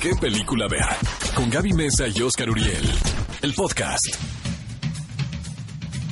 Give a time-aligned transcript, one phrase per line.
[0.00, 0.84] ¿Qué película ver?
[1.34, 2.84] Con Gaby Mesa y Oscar Uriel.
[3.42, 4.04] El podcast.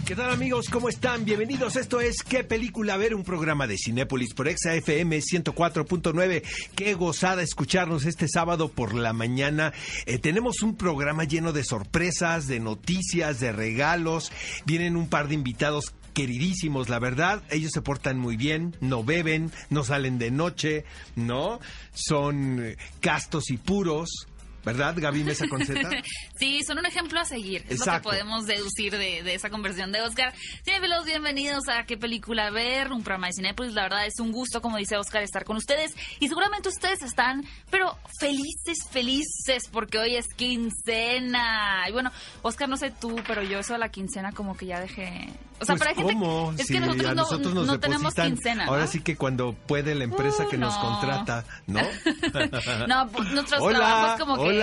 [0.06, 0.68] ¿Qué tal amigos?
[0.70, 1.24] ¿Cómo están?
[1.24, 1.76] Bienvenidos.
[1.76, 3.14] Esto es ¿Qué película ver?
[3.14, 6.42] Un programa de Cinépolis por Exa FM 104.9.
[6.74, 9.72] Qué gozada escucharnos este sábado por la mañana.
[10.06, 14.32] Eh, tenemos un programa lleno de sorpresas, de noticias, de regalos.
[14.66, 17.42] Vienen un par de invitados queridísimos, la verdad.
[17.50, 20.84] Ellos se portan muy bien, no beben, no salen de noche,
[21.16, 21.60] ¿no?
[21.92, 24.26] Son eh, castos y puros.
[24.64, 25.90] ¿Verdad, Gaby Mesa Conceta?
[26.38, 27.64] sí, son un ejemplo a seguir.
[27.68, 30.32] Es lo que podemos deducir de, esa conversión de Oscar.
[30.64, 32.90] Cinefilos, bienvenidos a ¿Qué película ver?
[32.90, 33.74] Un programa de Cinepolis.
[33.74, 35.94] La verdad es un gusto, como dice Oscar, estar con ustedes.
[36.18, 41.84] Y seguramente ustedes están, pero felices, felices, porque hoy es quincena.
[41.88, 42.10] Y bueno,
[42.40, 45.28] Oscar, no sé tú, pero yo eso de la quincena como que ya dejé...
[45.60, 46.62] O sea, pues, para gente...
[46.62, 48.64] Es que nosotros, no, tenemos quincena.
[48.64, 51.80] Ahora sí que cuando puede la empresa que nos contrata, ¿no?
[52.88, 54.53] no, pues nuestros trabajos como que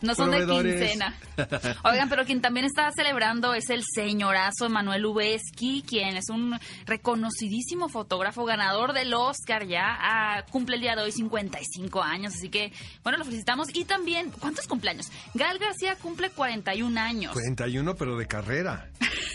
[0.00, 1.14] no son de quincena.
[1.84, 7.88] Oigan, pero quien también está celebrando es el señorazo Emanuel Ubeski, quien es un reconocidísimo
[7.88, 9.96] fotógrafo ganador del Oscar ya.
[10.00, 13.68] Ah, cumple el día de hoy 55 años, así que, bueno, lo felicitamos.
[13.74, 15.10] Y también, ¿cuántos cumpleaños?
[15.34, 17.32] Gal García cumple 41 años.
[17.32, 18.88] 41, pero de carrera.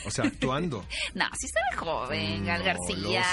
[0.05, 0.85] O sea, actuando.
[1.13, 3.23] no, sí se ve joven, Gal García.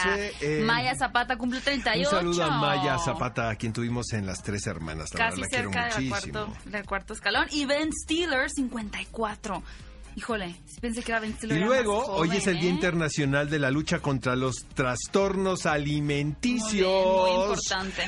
[0.41, 2.09] Eh, Maya Zapata cumple 38.
[2.09, 5.11] Un saludo a Maya Zapata, a quien tuvimos en Las Tres Hermanas.
[5.11, 7.47] Casi cerca del cuarto, del cuarto escalón.
[7.51, 9.63] Y Ben Stiller, 54.
[10.17, 11.59] Híjole, pensé que era Ben Stiller.
[11.59, 12.75] Y luego, hoy es el Día ¿eh?
[12.75, 16.89] Internacional de la Lucha contra los Trastornos Alimenticios.
[16.89, 18.03] Muy, importante.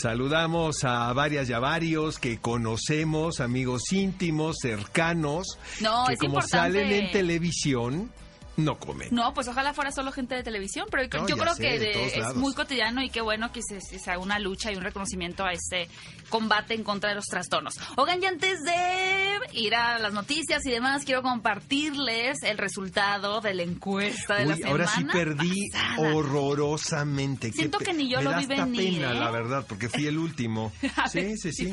[0.00, 6.90] Saludamos a varias y a varios que conocemos, amigos íntimos, cercanos, no, que como salen
[6.90, 8.10] en televisión,
[8.56, 9.08] no comen.
[9.10, 13.02] No, pues ojalá fuera solo gente de televisión, pero yo creo que es muy cotidiano
[13.02, 15.88] y qué bueno que se, se, haga una lucha y un reconocimiento a este
[16.28, 17.74] combate en contra de los trastornos.
[17.96, 23.54] Oigan, y antes de ir a las noticias y demás, quiero compartirles el resultado de
[23.54, 27.52] la encuesta de la semana Ahora sí perdí horrorosamente.
[27.52, 28.94] Siento que ni yo lo vi venir.
[28.94, 29.32] pena, la ¿eh?
[29.32, 30.72] verdad, porque fui el último.
[31.10, 31.72] sí, sí, sí.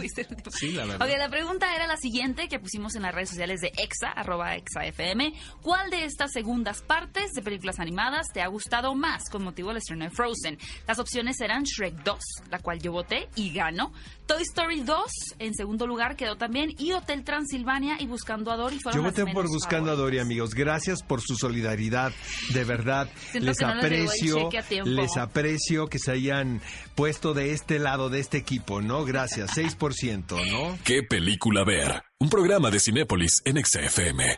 [0.52, 1.08] Sí, la verdad.
[1.08, 4.56] Oye, la pregunta era la siguiente que pusimos en las redes sociales de Exa, arroba
[4.56, 5.34] ExaFM.
[5.62, 9.78] ¿Cuál de estas segundas partes de películas animadas te ha gustado más con motivo del
[9.78, 10.58] estreno de Frozen.
[10.88, 13.92] Las opciones eran Shrek 2, la cual yo voté y ganó.
[14.28, 18.80] Toy Story 2 en segundo lugar quedó también y Hotel Transilvania y Buscando a Dory
[18.94, 20.54] Yo voté por Buscando a Dory, amigos.
[20.54, 22.14] Gracias por su solidaridad,
[22.54, 23.10] de verdad.
[23.34, 24.50] les aprecio,
[24.86, 26.62] les, aprecio que se hayan
[26.96, 29.04] puesto de este lado de este equipo, ¿no?
[29.04, 30.78] Gracias, 6%, ¿no?
[30.84, 32.04] ¿Qué película ver?
[32.20, 34.36] Un programa de Cinépolis en XFM.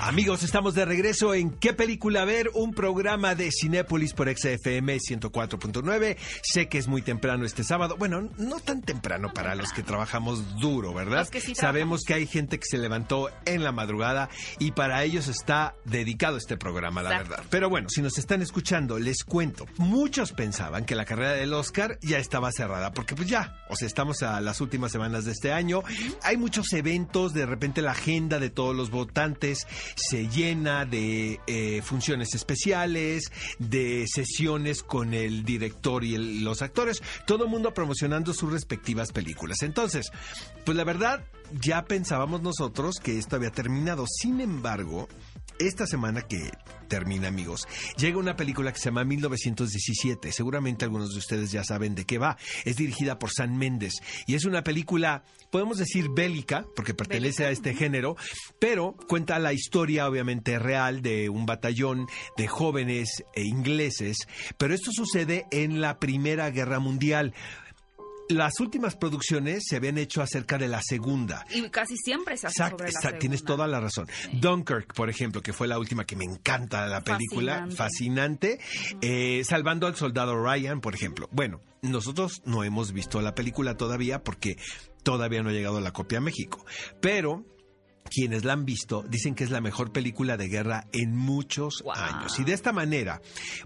[0.00, 2.50] Amigos, estamos de regreso en ¿Qué película ver?
[2.54, 6.16] Un programa de Cinépolis por XFM 104.9.
[6.42, 7.96] Sé que es muy temprano este sábado.
[7.98, 11.28] Bueno, no tan temprano para los que trabajamos duro, ¿verdad?
[11.54, 16.38] Sabemos que hay gente que se levantó en la madrugada y para ellos está dedicado
[16.38, 17.44] este programa, la verdad.
[17.50, 19.66] Pero bueno, si nos están escuchando, les cuento.
[19.76, 23.86] Muchos pensaban que la carrera del Oscar ya estaba cerrada, porque pues ya, o sea,
[23.86, 25.82] estamos a las últimas semanas de este año.
[26.22, 31.82] Hay muchos eventos, de repente la agenda de todos los votantes se llena de eh,
[31.82, 33.24] funciones especiales,
[33.58, 39.62] de sesiones con el director y los actores, todo el mundo promocionando sus respectivas películas.
[39.62, 40.10] Entonces,
[40.64, 41.24] pues la verdad,
[41.60, 44.06] ya pensábamos nosotros que esto había terminado.
[44.06, 45.08] Sin embargo,
[45.66, 46.50] esta semana que
[46.88, 50.32] termina, amigos, llega una película que se llama 1917.
[50.32, 52.36] Seguramente algunos de ustedes ya saben de qué va.
[52.64, 53.94] Es dirigida por San Méndez
[54.26, 58.16] y es una película, podemos decir bélica, porque pertenece a este género,
[58.58, 62.06] pero cuenta la historia obviamente real de un batallón
[62.36, 64.18] de jóvenes e ingleses,
[64.58, 67.34] pero esto sucede en la Primera Guerra Mundial
[68.28, 71.44] las últimas producciones se habían hecho acerca de la segunda.
[71.50, 73.18] Y casi siempre se hace sobre la segunda.
[73.18, 74.06] Tienes toda la razón.
[74.32, 78.58] Dunkirk, por ejemplo, que fue la última que me encanta la película, fascinante.
[79.00, 81.28] Eh, Salvando al soldado Ryan, por ejemplo.
[81.32, 84.56] Bueno, nosotros no hemos visto la película todavía porque
[85.02, 86.64] todavía no ha llegado la copia a México.
[87.00, 87.44] Pero
[88.12, 92.38] quienes la han visto dicen que es la mejor película de guerra en muchos años.
[92.38, 93.20] Y de esta manera,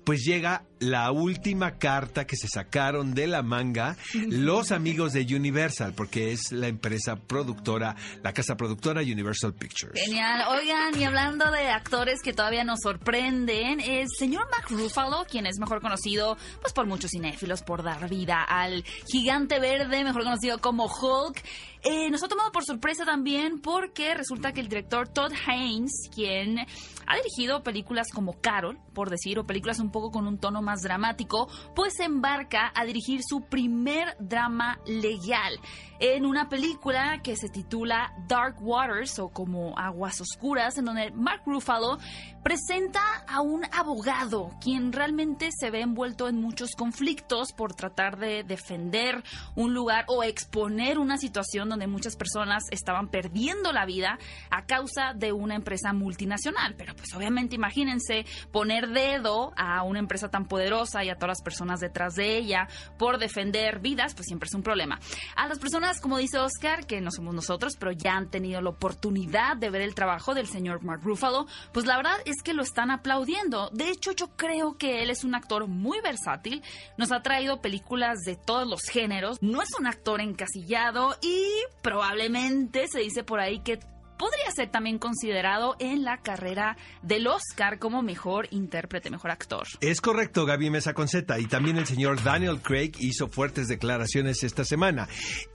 [0.04, 5.94] pues llega la última carta que se sacaron de la manga los amigos de Universal,
[5.94, 10.00] porque es la empresa productora, la casa productora Universal Pictures.
[10.00, 10.44] Genial.
[10.48, 15.58] Oigan, y hablando de actores que todavía nos sorprenden, el señor Mark Ruffalo, quien es
[15.58, 20.84] mejor conocido pues por muchos cinéfilos por dar vida al gigante verde, mejor conocido como
[20.86, 21.42] Hulk,
[21.88, 26.66] Eh, nos ha tomado por sorpresa también porque resulta que el director Todd Haynes, quien
[27.06, 30.82] ha dirigido películas como Carol, por decir, o películas un poco con un tono más
[30.82, 35.60] dramático, pues se embarca a dirigir su primer drama legal
[35.98, 41.42] en una película que se titula Dark Waters o como Aguas Oscuras, en donde Mark
[41.46, 41.98] Ruffalo
[42.42, 48.44] presenta a un abogado quien realmente se ve envuelto en muchos conflictos por tratar de
[48.44, 49.22] defender
[49.54, 54.18] un lugar o exponer una situación donde muchas personas estaban perdiendo la vida
[54.50, 56.74] a causa de una empresa multinacional.
[56.76, 61.42] Pero pues obviamente imagínense poner dedo a una empresa tan poderosa y a todas las
[61.42, 64.98] personas detrás de ella por defender vidas, pues siempre es un problema.
[65.36, 68.70] A las personas como dice Oscar, que no somos nosotros, pero ya han tenido la
[68.70, 72.62] oportunidad de ver el trabajo del señor Mark Ruffalo, pues la verdad es que lo
[72.62, 73.70] están aplaudiendo.
[73.72, 76.62] De hecho, yo creo que él es un actor muy versátil,
[76.96, 81.46] nos ha traído películas de todos los géneros, no es un actor encasillado y
[81.82, 83.78] probablemente se dice por ahí que
[84.16, 89.66] podría ser también considerado en la carrera del Oscar como mejor intérprete, mejor actor.
[89.80, 91.38] Es correcto, Gaby Mesa Conceta.
[91.38, 95.08] Y también el señor Daniel Craig hizo fuertes declaraciones esta semana.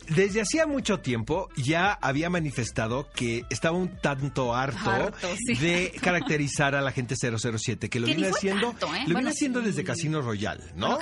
[0.09, 5.11] Desde hacía mucho tiempo ya había manifestado que estaba un tanto harto,
[5.59, 9.03] de caracterizar a la gente 007, que lo viene haciendo, ¿eh?
[9.07, 10.99] lo viene haciendo desde Casino Royale, ¿no?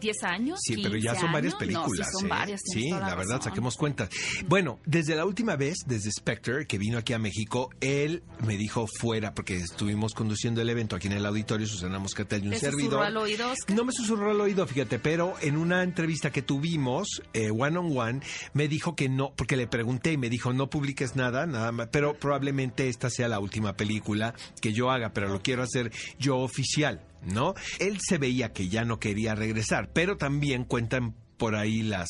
[0.00, 0.58] 10 años.
[0.62, 2.08] Sí, pero ya son varias películas.
[2.08, 2.28] sí, son ¿eh?
[2.28, 2.60] varias.
[2.64, 4.08] Sí, la, verdad, saquemos cuenta.
[4.46, 8.86] Bueno, desde la última vez, desde Spectre, que vino aquí a México, él me dijo
[8.86, 13.02] fuera, porque estuvimos conduciendo el evento aquí en el auditorio, Susana Moscatel y un servidor.
[13.02, 13.52] al oído?
[13.74, 17.98] No me susurró al oído, fíjate, pero en una entrevista que tuvimos, eh, one on
[17.98, 18.20] one,
[18.52, 21.88] me dijo que no, porque le pregunté y me dijo, no publiques nada, nada más,
[21.90, 25.90] pero probablemente esta sea la última película que yo haga, pero lo quiero hacer
[26.20, 27.04] yo oficial.
[27.22, 27.54] ¿no?
[27.80, 32.08] Él se veía que ya no quería regresar, pero también cuentan por ahí las,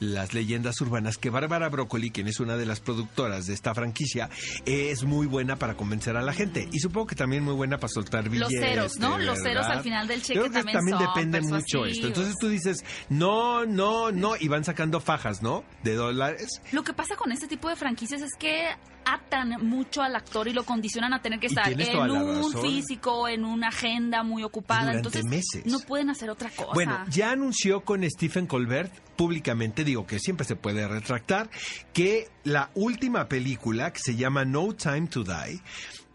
[0.00, 4.30] las leyendas urbanas que Bárbara Broccoli, quien es una de las productoras de esta franquicia,
[4.66, 6.68] es muy buena para convencer a la gente.
[6.72, 8.60] Y supongo que también muy buena para soltar billetes.
[8.60, 9.18] Los ceros, ¿no?
[9.18, 12.06] Los ceros al final del cheque también, también depende mucho esto.
[12.06, 15.64] Entonces tú dices, no, no, no, y van sacando fajas, ¿no?
[15.82, 16.60] De dólares.
[16.72, 18.74] Lo que pasa con este tipo de franquicias es que
[19.04, 23.44] atan mucho al actor y lo condicionan a tener que estar en un físico, en
[23.44, 24.92] una agenda muy ocupada.
[24.92, 25.66] Entonces, meses.
[25.66, 26.72] no pueden hacer otra cosa.
[26.74, 31.50] Bueno, ya anunció con Stephen Colbert públicamente, digo que siempre se puede retractar,
[31.92, 35.60] que la última película, que se llama No Time to Die,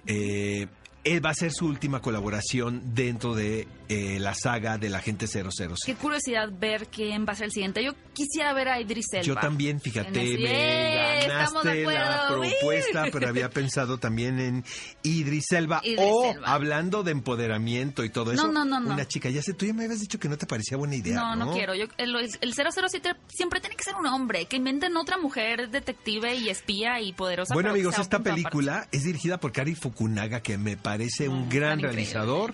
[0.06, 0.68] eh,
[1.06, 5.74] va a ser su última colaboración dentro de eh, la saga de la gente 007.
[5.86, 7.84] Qué curiosidad ver quién va a ser el siguiente.
[7.84, 9.24] Yo quisiera ver a Idris Elba.
[9.24, 14.66] Yo también, fíjate, me ganaste la propuesta, pero había pensado también en
[15.04, 15.82] Idris Elba.
[15.98, 18.52] o hablando de empoderamiento y todo eso.
[18.52, 18.94] No, no, no.
[18.94, 21.16] Una chica, ya sé, tú ya me habías dicho que no te parecía buena idea.
[21.16, 21.74] No, no, quiero.
[21.74, 26.36] Yo, el, el 007 siempre tiene que ser un hombre, que inventen otra mujer detective
[26.36, 27.54] y espía y poderosa.
[27.54, 30.89] Bueno, amigos, esta película es dirigida por Kari Fukunaga, que me parece
[31.30, 32.54] un mm, gran realizador.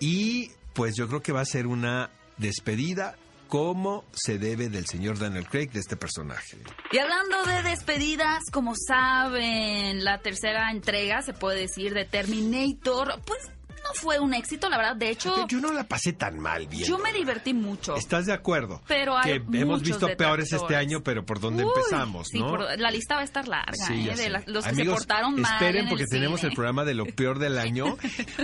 [0.00, 3.16] Y pues yo creo que va a ser una despedida
[3.48, 6.56] como se debe del señor Daniel Craig de este personaje.
[6.90, 13.50] Y hablando de despedidas, como saben, la tercera entrega, se puede decir, de Terminator, pues
[13.94, 14.96] fue un éxito, la verdad.
[14.96, 16.84] De hecho, yo no la pasé tan mal bien.
[16.84, 17.96] Yo me divertí mucho.
[17.96, 18.82] ¿Estás de acuerdo?
[18.86, 22.56] Pero hay que hemos visto peores este año, pero por dónde empezamos, ¿no?
[22.76, 24.14] la lista va a estar larga, ¿eh?
[24.16, 25.52] De los que se portaron mal.
[25.54, 27.96] Esperen porque tenemos el programa de lo peor del año.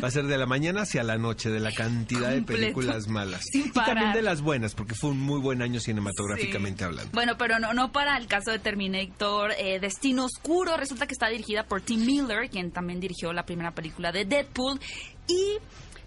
[0.02, 3.44] Va a ser de la mañana hacia la noche, de la cantidad de películas malas.
[3.52, 7.10] y también de las buenas, porque fue un muy buen año cinematográficamente hablando.
[7.12, 9.52] Bueno, pero no, no para el caso de Terminator.
[9.58, 13.72] Eh, Destino Oscuro resulta que está dirigida por Tim Miller, quien también dirigió la primera
[13.72, 14.80] película de Deadpool.
[15.28, 15.58] Y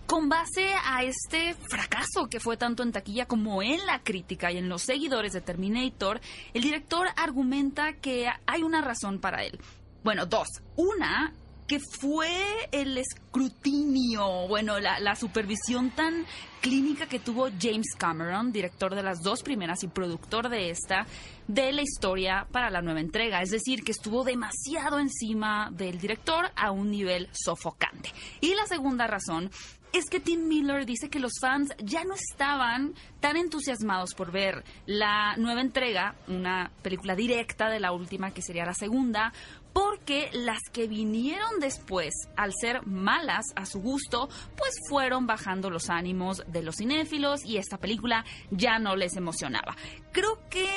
[0.05, 4.57] con base a este fracaso que fue tanto en taquilla como en la crítica y
[4.57, 6.19] en los seguidores de Terminator,
[6.53, 9.57] el director argumenta que hay una razón para él.
[10.03, 10.47] Bueno, dos.
[10.75, 11.33] Una
[11.71, 12.27] que fue
[12.73, 16.25] el escrutinio, bueno, la, supervisión tan
[16.59, 21.05] clínica que tuvo James Cameron, director de las dos primeras y productor de esta,
[21.47, 23.41] de la historia para la nueva entrega.
[23.41, 28.09] Es decir, que estuvo demasiado encima del director a un nivel sofocante.
[28.41, 29.49] Y la segunda razón
[29.93, 34.63] es que Tim Miller dice que los fans ya no estaban tan entusiasmados por ver
[34.85, 39.33] la nueva entrega, una película directa de la última que sería la segunda,
[39.73, 45.89] porque las que vinieron después, al ser malas a su gusto, pues fueron bajando los
[45.89, 49.75] ánimos de los cinéfilos y esta película ya no les emocionaba.
[50.11, 50.67] Creo que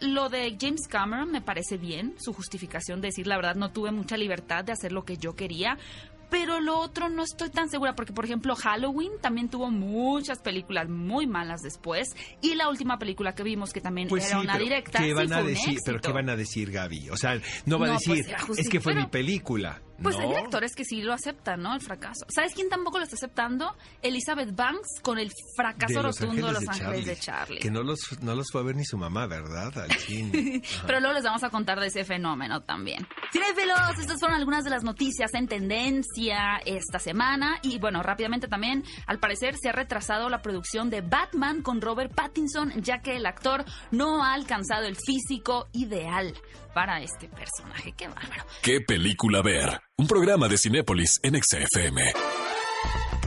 [0.00, 3.90] lo de James Cameron me parece bien, su justificación de decir la verdad no tuve
[3.90, 5.78] mucha libertad de hacer lo que yo quería,
[6.30, 10.88] pero lo otro no estoy tan segura porque, por ejemplo, Halloween también tuvo muchas películas
[10.88, 12.08] muy malas después
[12.40, 14.98] y la última película que vimos que también pues era una directa.
[14.98, 15.78] ¿qué van sí a decir?
[15.84, 17.10] ¿Pero qué van a decir, Gaby?
[17.10, 19.82] O sea, no va a pues, decir, es que fue mi película.
[20.02, 21.74] Pues hay directores que sí lo aceptan, ¿no?
[21.74, 22.24] El fracaso.
[22.28, 23.76] ¿Sabes quién tampoco lo está aceptando?
[24.02, 27.58] Elizabeth Banks con el fracaso rotundo de Los Ángeles de Charlie.
[27.58, 29.76] Que no los, no los fue a ver ni su mamá, ¿verdad?
[29.76, 29.88] Al
[30.86, 33.06] Pero luego les vamos a contar de ese fenómeno también.
[33.32, 37.58] Cinefilos, estas fueron algunas de las noticias en tendencia esta semana.
[37.62, 42.14] Y bueno, rápidamente también, al parecer se ha retrasado la producción de Batman con Robert
[42.14, 46.34] Pattinson, ya que el actor no ha alcanzado el físico ideal
[46.78, 47.92] para este personaje.
[47.96, 48.44] Qué bárbaro.
[48.62, 49.80] ¿Qué película ver?
[49.96, 52.12] Un programa de Cinépolis en XFM.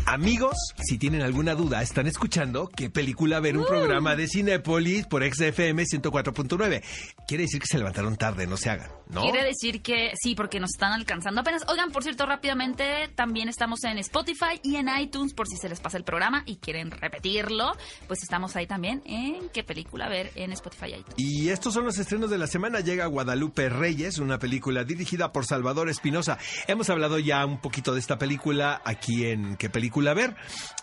[0.05, 3.67] Amigos, si tienen alguna duda, están escuchando qué película ver un uh.
[3.67, 6.81] programa de Cinépolis por XFM 104.9.
[7.27, 9.21] Quiere decir que se levantaron tarde, no se hagan, ¿no?
[9.21, 11.63] Quiere decir que sí, porque nos están alcanzando apenas.
[11.67, 15.79] Oigan, por cierto, rápidamente, también estamos en Spotify y en iTunes por si se les
[15.79, 17.73] pasa el programa y quieren repetirlo,
[18.07, 21.15] pues estamos ahí también en qué película ver en Spotify y iTunes.
[21.17, 22.79] Y estos son los estrenos de la semana.
[22.79, 26.37] Llega Guadalupe Reyes, una película dirigida por Salvador Espinosa.
[26.67, 30.35] Hemos hablado ya un poquito de esta película aquí en qué película a ver.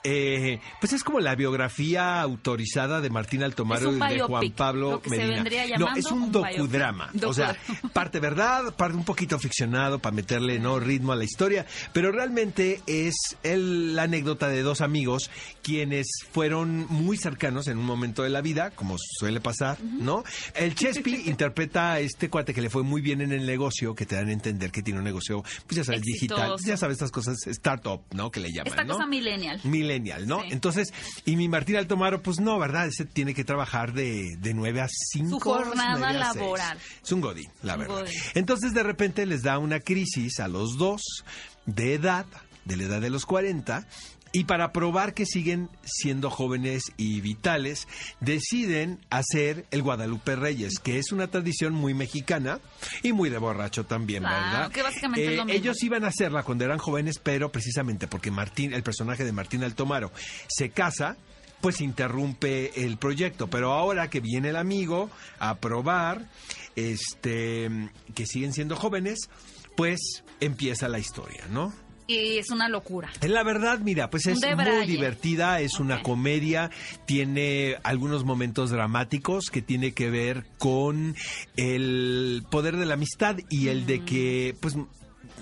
[0.04, 5.44] Eh, pues es como la biografía autorizada de Martín Altomaro y de Juan Pablo Medina.
[5.78, 7.10] no, es un, docudrama.
[7.24, 7.56] O sea,
[7.92, 12.80] parte verdad, parte un poquito ficcionado para meterle no ritmo a la historia, pero realmente
[12.86, 15.30] es el, la anécdota de dos amigos
[15.62, 20.24] quienes fueron muy cercanos en un momento de la vida, como suele pasar, ¿no?
[20.54, 24.06] El Chespi interpreta a este cuate que le fue muy bien en el negocio, que
[24.06, 27.10] te dan a entender que tiene un negocio, pues ya sabes, digital, ya sabes estas
[27.10, 28.30] cosas, startup, ¿no?
[28.30, 29.06] Que le llaman, ¿no?
[29.06, 29.60] millennial.
[29.64, 29.87] Millennial,
[30.26, 30.42] ¿no?
[30.44, 30.92] Entonces,
[31.24, 32.86] y mi Martín Altomaro, pues no, ¿verdad?
[32.86, 35.30] Ese tiene que trabajar de, de 9 a 5.
[35.30, 36.78] Su jornada laboral.
[37.02, 38.04] Es un godín, la verdad.
[38.34, 41.02] Entonces, de repente les da una crisis a los dos
[41.66, 42.26] de edad,
[42.64, 43.86] de la edad de los 40,
[44.32, 47.88] y para probar que siguen siendo jóvenes y vitales,
[48.20, 52.60] deciden hacer el Guadalupe Reyes, que es una tradición muy mexicana
[53.02, 54.70] y muy de borracho también, ¿verdad?
[54.70, 58.82] Que básicamente eh, Ellos iban a hacerla cuando eran jóvenes, pero precisamente porque Martín, el
[58.82, 60.12] personaje de Martín Altomaro,
[60.48, 61.16] se casa,
[61.60, 63.48] pues interrumpe el proyecto.
[63.48, 66.28] Pero ahora que viene el amigo a probar,
[66.76, 67.70] este,
[68.14, 69.30] que siguen siendo jóvenes,
[69.76, 71.72] pues empieza la historia, ¿no?
[72.08, 73.10] Y es una locura.
[73.20, 76.70] La verdad, mira, pues es muy divertida, es una comedia,
[77.04, 81.14] tiene algunos momentos dramáticos que tiene que ver con
[81.56, 84.04] el poder de la amistad y el de mm.
[84.06, 84.76] que, pues,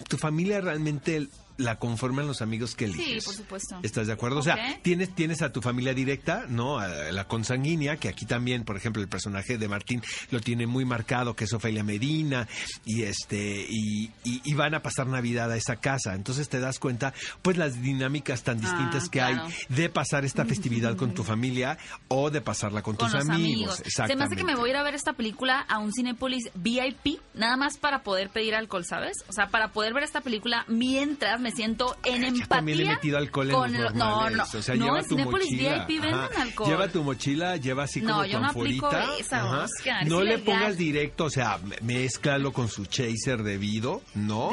[0.09, 3.23] tu familia realmente la conforman los amigos que eliges.
[3.23, 3.79] Sí, por supuesto.
[3.83, 4.39] ¿Estás de acuerdo?
[4.39, 6.79] O sea, tienes, tienes a tu familia directa, ¿no?
[6.79, 10.85] A la consanguínea, que aquí también, por ejemplo, el personaje de Martín lo tiene muy
[10.85, 12.47] marcado, que es Ofelia Medina,
[12.85, 16.15] y este, y, y, van a pasar Navidad a esa casa.
[16.15, 19.37] Entonces te das cuenta, pues, las dinámicas tan distintas ah, que hay
[19.69, 23.83] de pasar esta festividad con tu familia o de pasarla con, tus amigos.
[23.87, 26.51] Se me hace que me voy a ir a ver esta película a un Cinepolis
[26.55, 29.25] VIP, nada más para poder pedir alcohol, ¿sabes?
[29.29, 32.47] O sea, para poder ver esta película mientras me siento en empatía.
[32.49, 35.87] también he metido alcohol en los No, no, o sea, lleva tu mochila.
[35.87, 36.69] VIP venden alcohol.
[36.69, 40.77] Lleva tu mochila, lleva así como no, yo no aplico esa, Oscar, No le pongas
[40.77, 44.51] directo, o sea, mezclalo con su chaser debido, ¿no?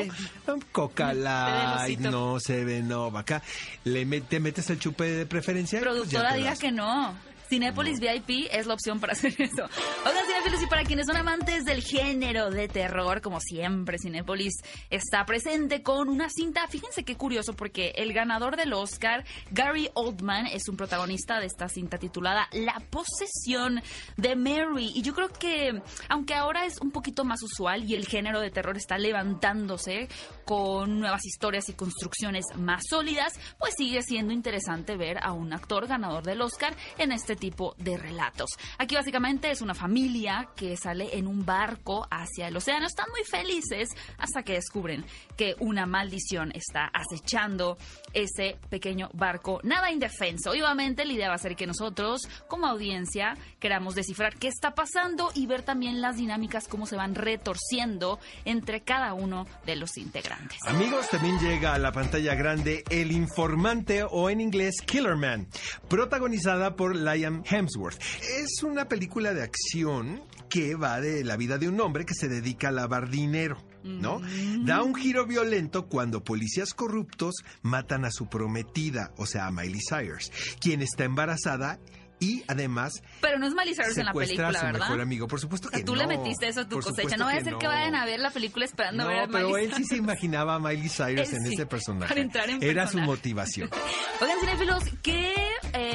[0.72, 3.42] Coca Light, no, se ve, no, acá.
[3.86, 5.80] Le te metes el chupe de preferencia.
[5.80, 7.16] Pues Productora diga que no.
[7.50, 9.64] Cinépolis VIP es la opción para hacer eso.
[10.06, 14.54] Oigan, cinéfilos, y para quienes son amantes del género de terror, como siempre, Cinépolis
[14.90, 16.68] está presente con una cinta.
[16.68, 21.68] Fíjense qué curioso, porque el ganador del Oscar, Gary Oldman, es un protagonista de esta
[21.70, 23.82] cinta titulada La posesión
[24.18, 24.92] de Mary.
[24.96, 28.52] Y yo creo que, aunque ahora es un poquito más usual y el género de
[28.52, 30.08] terror está levantándose
[30.46, 35.88] con nuevas historias y construcciones más sólidas, pues sigue siendo interesante ver a un actor
[35.88, 38.52] ganador del Oscar en este tipo de relatos.
[38.78, 42.88] Aquí básicamente es una familia que sale en un barco hacia el océano.
[42.88, 45.04] Están muy felices hasta que descubren
[45.36, 47.78] que una maldición está acechando
[48.14, 50.52] ese pequeño barco nada indefenso.
[50.52, 55.30] Obviamente la idea va a ser que nosotros, como audiencia, queramos descifrar qué está pasando
[55.36, 60.60] y ver también las dinámicas, cómo se van retorciendo entre cada uno de los integrantes.
[60.66, 65.50] Amigos, también llega a la pantalla grande El Informante o en inglés Killerman,
[65.90, 68.02] protagonizada por Liam Hemsworth.
[68.22, 72.28] Es una película de acción que va de la vida de un hombre que se
[72.28, 73.58] dedica a lavar dinero.
[73.82, 74.20] ¿no?
[74.20, 74.66] Mm.
[74.66, 79.80] Da un giro violento cuando policías corruptos matan a su prometida, o sea, a Miley
[79.82, 81.80] Cyrus, quien está embarazada
[82.20, 84.80] y además pero no es Miley Cyrus en la película, a su ¿verdad?
[84.80, 86.06] mejor amigo, por supuesto que tú no.
[86.06, 87.18] le metiste eso a tu cosecha.
[87.18, 89.44] No va a ser que vayan a ver la película esperando no, ver a Miley
[89.44, 92.08] pero él sí se imaginaba a Miley Cyrus en ese personaje.
[92.08, 93.70] Para entrar en Era su motivación.
[94.22, 95.43] Oigan, cinefilos, ¿qué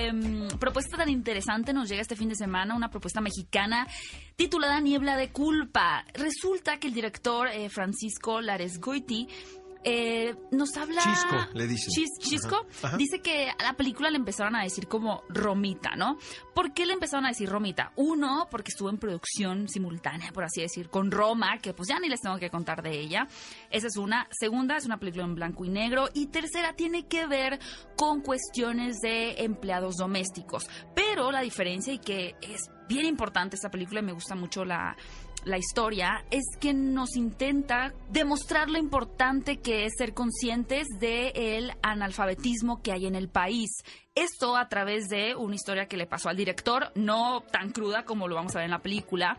[0.09, 2.75] eh, propuesta tan interesante nos llega este fin de semana?
[2.75, 3.87] Una propuesta mexicana
[4.37, 6.05] titulada Niebla de Culpa.
[6.15, 9.29] Resulta que el director eh, Francisco Lares Goiti
[9.91, 11.01] eh, nos habla...
[11.01, 12.05] Chisco, le dicen.
[12.21, 12.67] Chisco
[12.99, 16.19] dice que a la película le empezaron a decir como Romita, ¿no?
[16.55, 17.93] ¿Por qué le empezaron a decir Romita?
[17.97, 22.09] Uno, porque estuvo en producción simultánea, por así decir, con Roma, que pues ya ni
[22.09, 23.27] les tengo que contar de ella.
[23.71, 24.29] Esa es una.
[24.31, 26.09] Segunda, es una película en blanco y negro.
[26.13, 27.59] Y tercera, tiene que ver
[27.97, 30.67] con cuestiones de empleados domésticos.
[30.95, 34.97] Pero la diferencia y que es bien importante esta película y me gusta mucho la
[35.49, 42.83] la historia es que nos intenta demostrar lo importante que es ser conscientes del analfabetismo
[42.83, 43.71] que hay en el país.
[44.19, 48.27] Esto a través de una historia que le pasó al director, no tan cruda como
[48.27, 49.39] lo vamos a ver en la película,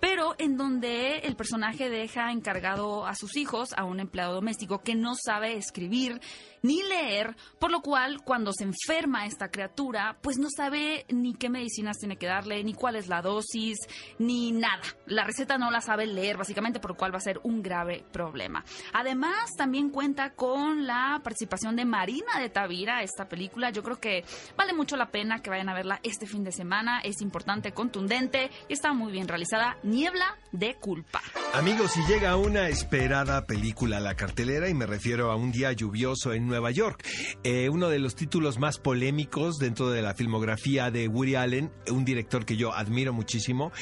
[0.00, 4.96] pero en donde el personaje deja encargado a sus hijos a un empleado doméstico que
[4.96, 6.20] no sabe escribir
[6.62, 11.48] ni leer, por lo cual cuando se enferma esta criatura, pues no sabe ni qué
[11.48, 13.78] medicinas tiene que darle, ni cuál es la dosis,
[14.18, 14.82] ni nada.
[15.06, 18.04] La receta no la sabe leer, básicamente, por lo cual va a ser un grave
[18.10, 18.64] problema.
[18.92, 23.70] Además, también cuenta con la participación de Marina de Tavira, esta película.
[23.70, 24.15] Yo creo que
[24.56, 27.00] vale mucho la pena que vayan a verla este fin de semana.
[27.00, 29.76] Es importante, contundente y está muy bien realizada.
[29.82, 31.22] Niebla de culpa.
[31.54, 35.72] Amigos, si llega una esperada película a la cartelera, y me refiero a un día
[35.72, 37.02] lluvioso en Nueva York,
[37.44, 42.04] eh, uno de los títulos más polémicos dentro de la filmografía de Woody Allen, un
[42.04, 43.72] director que yo admiro muchísimo,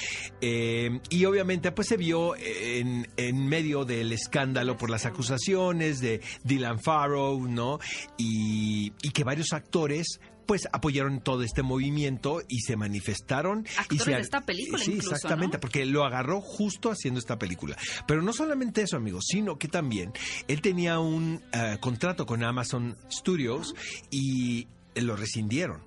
[0.40, 6.20] eh, y obviamente pues se vio en, en, medio del escándalo por las acusaciones de
[6.44, 7.80] Dylan Farrow, ¿no?
[8.16, 13.66] Y, y que varios actores pues apoyaron todo este movimiento y se manifestaron.
[13.76, 15.60] Actores y se, de esta película Sí, incluso, exactamente, ¿no?
[15.60, 17.76] porque lo agarró justo haciendo esta película.
[18.06, 20.12] Pero no solamente eso, amigos, sino que también
[20.48, 23.74] él tenía un uh, contrato con Amazon Studios
[24.10, 25.82] y lo rescindieron.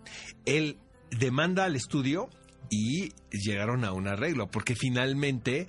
[0.45, 0.77] Él
[1.11, 2.29] demanda al estudio
[2.69, 5.67] y llegaron a un arreglo, porque finalmente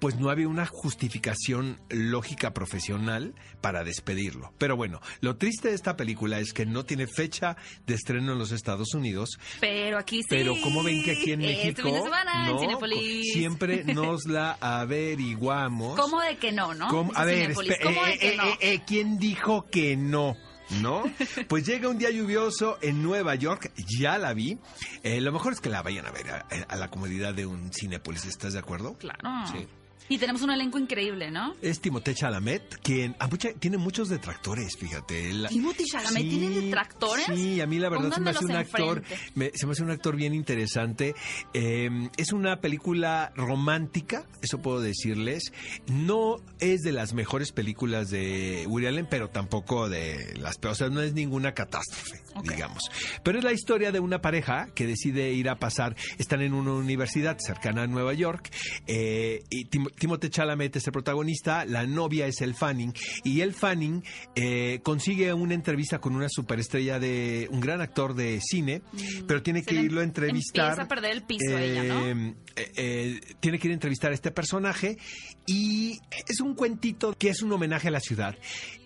[0.00, 4.52] pues no había una justificación lógica profesional para despedirlo.
[4.58, 8.38] Pero bueno, lo triste de esta película es que no tiene fecha de estreno en
[8.38, 9.38] los Estados Unidos.
[9.60, 10.28] Pero aquí sí.
[10.30, 13.32] Pero como ven que aquí en Este México semana en no, Cinépolis.
[13.32, 15.98] siempre nos la averiguamos.
[15.98, 16.88] ¿Cómo de que no, no?
[16.88, 17.12] ¿Cómo?
[17.14, 17.62] A ver, ¿cómo
[18.04, 18.44] de eh, que eh, no?
[18.44, 20.36] eh, eh, ¿quién dijo que no?
[20.80, 21.02] ¿No?
[21.48, 24.58] Pues llega un día lluvioso en Nueva York, ya la vi.
[25.02, 27.72] Eh, lo mejor es que la vayan a ver a, a la comodidad de un
[27.72, 28.94] Cinépolis, ¿estás de acuerdo?
[28.96, 29.18] Claro.
[29.50, 29.66] Sí.
[30.08, 31.54] Y tenemos un elenco increíble, ¿no?
[31.62, 35.32] Es Timothée Chalamet, quien a mucha- tiene muchos detractores, fíjate.
[35.32, 37.26] La- Timothy Chalamet tiene detractores.
[37.26, 39.02] Sí, a mí la verdad se me hace un actor,
[39.36, 41.14] me- se me hace un actor bien interesante.
[41.54, 45.52] Eh, es una película romántica, eso puedo decirles.
[45.86, 50.80] No es de las mejores películas de Woody Allen, pero tampoco de las peores.
[50.80, 52.82] O sea, no es ninguna catástrofe, digamos.
[53.22, 56.72] Pero es la historia de una pareja que decide ir a pasar, están en una
[56.72, 58.50] universidad cercana a Nueva York,
[58.88, 62.92] eh, y Tim- Timothée Chalamet es el protagonista, la novia es el Fanning,
[63.24, 64.02] y el Fanning
[64.34, 68.82] eh, consigue una entrevista con una superestrella de, un gran actor de cine,
[69.26, 70.70] pero tiene Mm, que irlo a entrevistar.
[70.70, 72.06] empieza a perder el piso ella, ¿no?
[72.06, 74.98] Eh, eh, eh, tiene que ir a entrevistar a este personaje
[75.46, 75.98] y
[76.28, 78.36] es un cuentito que es un homenaje a la ciudad.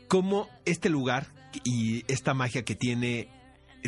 [0.09, 1.29] Como este lugar
[1.65, 3.29] y esta magia que tiene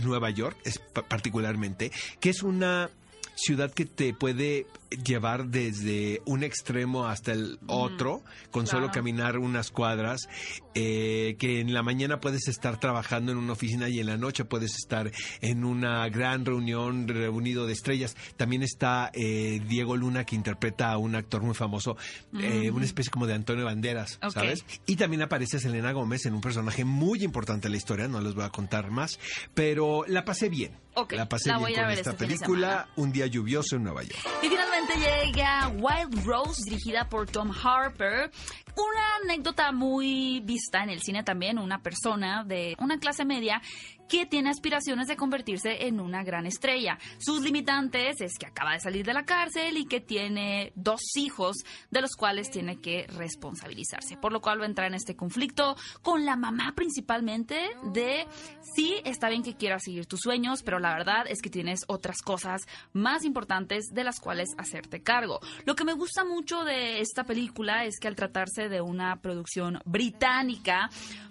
[0.03, 2.91] Nueva York, es particularmente, que es una
[3.35, 9.71] ciudad que te puede llevar desde un extremo hasta el otro, con solo caminar unas
[9.71, 10.29] cuadras,
[10.75, 14.45] eh, que en la mañana puedes estar trabajando en una oficina y en la noche
[14.45, 18.17] puedes estar en una gran reunión reunido de estrellas.
[18.37, 21.97] También está eh, Diego Luna que interpreta a un actor muy famoso,
[22.39, 24.19] eh, una especie como de Antonio Banderas.
[24.31, 24.65] ¿sabes?
[24.87, 28.35] Y también aparece Selena Gómez en un personaje muy importante en la historia, no les
[28.35, 29.19] voy a contar más,
[29.55, 30.73] pero la pasé bien.
[31.11, 32.89] La pasé la bien con esta este de película.
[32.97, 34.19] Un día lluvioso en Nueva York.
[34.43, 38.31] Y finalmente llega Wild Rose, dirigida por Tom Harper.
[38.77, 43.63] Una anécdota muy vista en el cine también, una persona de una clase media
[44.09, 46.99] que tiene aspiraciones de convertirse en una gran estrella.
[47.19, 51.57] Sus limitantes es que acaba de salir de la cárcel y que tiene dos hijos
[51.91, 54.17] de los cuales tiene que responsabilizarse.
[54.17, 58.27] Por lo cual va a entrar en este conflicto con la mamá principalmente de
[58.75, 62.23] sí, está bien que quieras seguir tus sueños, pero la verdad es que tienes otras
[62.23, 65.41] cosas más importantes de las cuales hacerte cargo.
[65.65, 69.81] Lo que me gusta mucho de esta película es que al tratarse de una producción
[69.85, 70.91] británica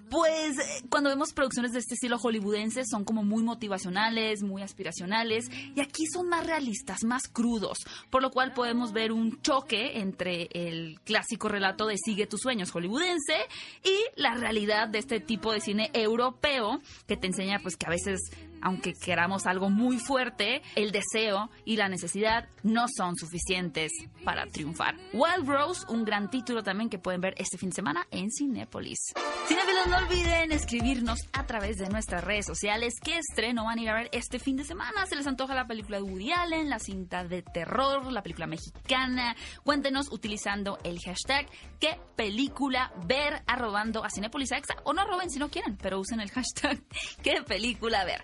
[0.10, 5.50] pues eh, cuando vemos producciones de este estilo hollywoodense son como muy motivacionales, muy aspiracionales
[5.76, 10.50] y aquí son más realistas, más crudos, por lo cual podemos ver un choque entre
[10.54, 13.38] el clásico relato de Sigue tus sueños hollywoodense
[13.84, 17.90] y la realidad de este tipo de cine europeo que te enseña pues que a
[17.90, 18.20] veces
[18.66, 23.92] aunque queramos algo muy fuerte, el deseo y la necesidad no son suficientes
[24.24, 24.96] para triunfar.
[25.14, 29.14] Wild Rose, un gran título también que pueden ver este fin de semana en Cinépolis.
[29.48, 33.90] Cinéfilos, no olviden escribirnos a través de nuestras redes sociales qué estreno van a ir
[33.90, 35.06] a ver este fin de semana.
[35.06, 39.36] ¿Se les antoja la película de Woody Allen, la cinta de terror, la película mexicana?
[39.64, 41.48] Cuéntenos utilizando el hashtag
[41.80, 46.20] qué película ver arrobando a Cinépolis Exa o no arroben si no quieren, pero usen
[46.20, 46.82] el hashtag
[47.22, 48.24] qué película ver.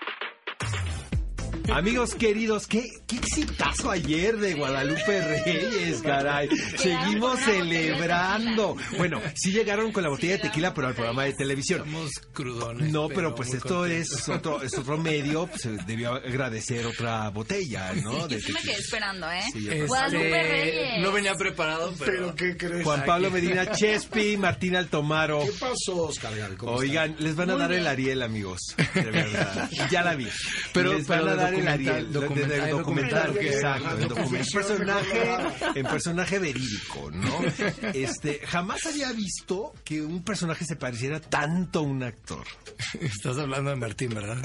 [1.73, 6.49] Amigos queridos, qué, qué exitazo ayer de Guadalupe Reyes, caray.
[6.75, 8.75] Seguimos celebrando.
[8.97, 11.79] Bueno, sí llegaron con la botella de tequila, pero al programa de televisión.
[11.79, 12.91] Estamos crudones.
[12.91, 18.27] No, pero pues esto es otro, es otro medio, pues debió agradecer otra botella, ¿no?
[18.27, 19.39] De sí me quedé esperando, ¿eh?
[19.55, 21.01] Este, Guadalupe Reyes.
[21.01, 22.11] No venía preparado, pero...
[22.11, 22.83] ¿Pero qué crees?
[22.83, 25.45] Juan Pablo Medina Chespi, Martín Altomaro.
[25.45, 26.33] ¿Qué pasó, Oscar?
[26.57, 27.87] ¿Cómo Oigan, les van a Muy dar el.
[27.87, 28.59] Ariel, amigos.
[28.93, 29.69] De verdad.
[29.89, 30.27] Ya la vi.
[30.73, 34.15] Pero- les van pero a de dar documental, documental, documental, documental, exacto.
[34.53, 37.39] personaje, en personaje verídico, ¿no?
[37.93, 42.45] Este, jamás había visto que un personaje se pareciera tanto a un actor.
[42.99, 44.37] Estás hablando de Martín, ¿verdad?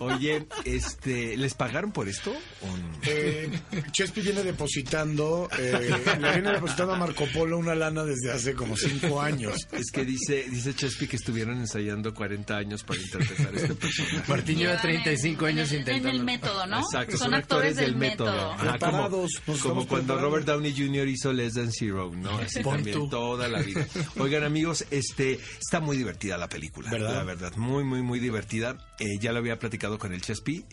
[0.00, 2.30] Oye, este, ¿les pagaron por esto
[2.62, 2.88] o no?
[3.02, 3.50] Eh,
[3.92, 8.76] Chespi viene depositando, eh, le viene depositando a Marco Polo una lana desde hace como
[8.76, 9.66] cinco años.
[9.72, 14.22] Es que dice, dice Chespi que estuvieron ensayando 40 años para interpretar este personaje.
[14.28, 15.97] Martín lleva Llevan 35 en- años intentando.
[15.98, 16.78] En el método, ¿no?
[16.78, 18.52] Exacto, son, actores del método.
[18.52, 20.18] Ajá, como, Preparados, como cuando preparando.
[20.20, 21.08] Robert Downey Jr.
[21.08, 22.38] hizo Less Than Zero, ¿no?
[22.38, 23.08] Así también tú.
[23.08, 23.86] toda la vida.
[24.18, 27.14] Oigan, amigos, este está muy divertida la película, ¿Verdad?
[27.14, 28.76] La verdad, muy, muy, muy divertida.
[28.98, 30.64] Eh, ya lo había platicado con el Chespi,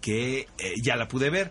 [0.00, 1.50] que eh, ya la pude ver.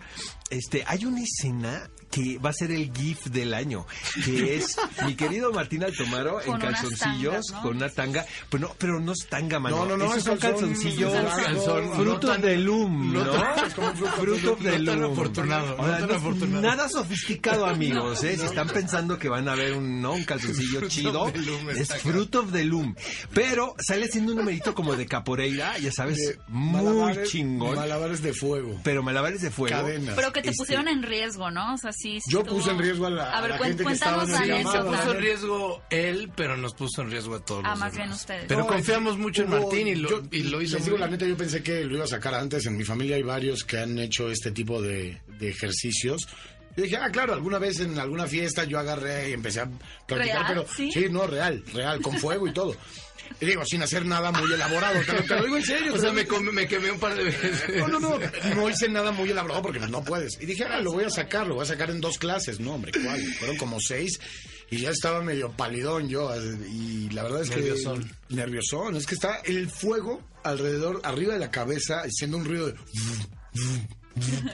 [0.50, 3.86] Este, hay una escena que va a ser el GIF del año,
[4.23, 7.62] que es mi querido Martín Altomaro en calzoncillos, tangas, ¿no?
[7.62, 9.78] con una tanga, pero no, pero no es tanga, mano.
[9.86, 13.23] No, no, no, es son calzoncillos, calzón, no frutos tan- de loom, ¿no?
[14.17, 15.12] fruto loom.
[15.12, 16.62] afortunado, no afortunado.
[16.62, 18.38] Nada sofisticado, amigos, ¿eh?
[18.38, 20.13] Si están pensando que van a ver un, ¿no?
[20.13, 21.32] un calzoncillo chido,
[21.76, 22.95] es Fruit of the Loom.
[23.34, 27.76] Pero sale haciendo un numerito como de caporeira, ya sabes, De muy malabares- chingón.
[27.76, 28.80] Malabares de fuego.
[28.84, 29.76] Pero malabares de fuego.
[29.76, 30.15] Cadenas.
[30.15, 31.73] Pero que te Este, pusieron en riesgo, ¿no?
[31.73, 32.20] O sea, sí.
[32.22, 34.24] sí Yo estuvo- puse en riesgo a la- a ver, la cuen- gente que estaba
[34.24, 37.39] en la el Sí, se puso en riesgo él, pero nos puso en riesgo a
[37.46, 38.08] todos Ah, los más demás.
[38.08, 38.46] bien ustedes.
[38.48, 40.89] Pero No, confiamos mucho en hubo- Martín y lo, yo- y lo hizo Les muy
[40.92, 42.66] digo la neta, yo pensé que lo iba a sacar antes.
[42.66, 46.28] En mi familia hay varios que han hecho este tipo de, de ejercicios.
[46.76, 49.70] Yo dije, ah, claro, alguna vez en alguna fiesta yo agarré y empecé a
[50.08, 50.46] practicar, ¿Real?
[50.48, 50.92] pero ¿Sí?
[51.12, 52.76] no, real, real, con fuego y todo.
[53.39, 55.93] Y digo, sin hacer nada muy elaborado, te lo, te lo digo en serio.
[55.93, 57.62] O sea, me, me quemé un par de veces.
[57.78, 58.19] No, no, no,
[58.56, 60.39] no hice nada muy elaborado porque no puedes.
[60.41, 62.60] Y dije, ah, lo voy a sacar, lo voy a sacar en dos clases.
[62.60, 63.22] No, hombre, ¿cuál?
[63.39, 64.19] Fueron como seis
[64.69, 66.32] y ya estaba medio palidón yo.
[66.67, 68.04] Y la verdad es Nerviosón.
[68.30, 68.36] que...
[68.36, 68.96] Nerviosón.
[68.96, 72.76] Es que está el fuego alrededor, arriba de la cabeza, haciendo un ruido de...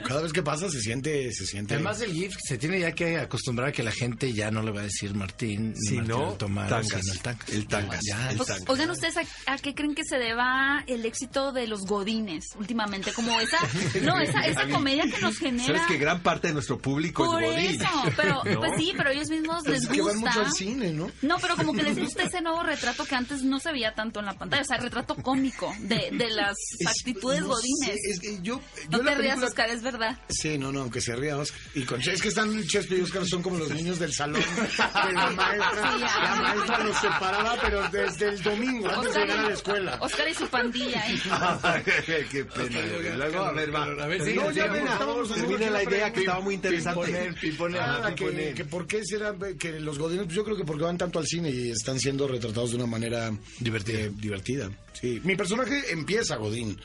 [0.08, 1.32] Cada vez que pasa se siente...
[1.34, 4.52] Se siente Además del GIF se tiene ya que acostumbrar a que la gente ya
[4.52, 6.88] no le va a decir Martín, ni Si Martín no, tangas.
[6.88, 7.50] sino el tangas.
[7.50, 8.70] El tangas, Ya, el O- tangas.
[8.70, 13.12] Oigan, ¿ustedes a, a qué creen que se deba el éxito de los godines últimamente?
[13.14, 13.58] Como esa,
[14.02, 15.66] no, esa, esa comedia que nos genera...
[15.68, 17.82] Sabes que gran parte de nuestro público Por es godín.
[17.82, 18.60] eso, pero ¿no?
[18.60, 20.46] pues sí, pero ellos mismos Pero les es que van mucho gusta.
[20.50, 21.12] al cine, ¿no?
[21.22, 24.20] No, pero como que les gusta ese nuevo retrato que antes no se veía tanto
[24.20, 27.96] en la pantalla, o sea, el retrato cómico de, de las Es- actitudes no godines.
[28.02, 30.18] sé, es que yo, yo no la te rías, película- Oscar, es verdad.
[30.30, 31.60] Sí, no, no, aunque se ría Oscar.
[31.76, 34.42] Y con es que están Chespi y Oscar son como los niños del salón.
[34.42, 39.40] Que la maestra, Sí, la maestra los separaba, pero desde el domingo, antes de llegar
[39.40, 39.98] a la escuela.
[40.02, 41.04] Oscar y su pandilla.
[41.12, 41.20] ¿eh?
[42.32, 43.16] Qué pena.
[43.18, 43.84] Luego, a ver, va.
[43.84, 45.28] A ver, no, sigue, ya ven, favor.
[45.34, 47.06] termina la idea que estaba muy interesante.
[47.06, 47.82] Pimponer, pimponer.
[47.82, 50.98] Ah, que, que por qué será que los godines, pues yo creo que porque van
[50.98, 54.00] tanto al cine y están siendo retratados de una manera Divertida.
[54.00, 54.70] eh, divertida.
[54.94, 56.80] Sí, mi personaje empieza godín.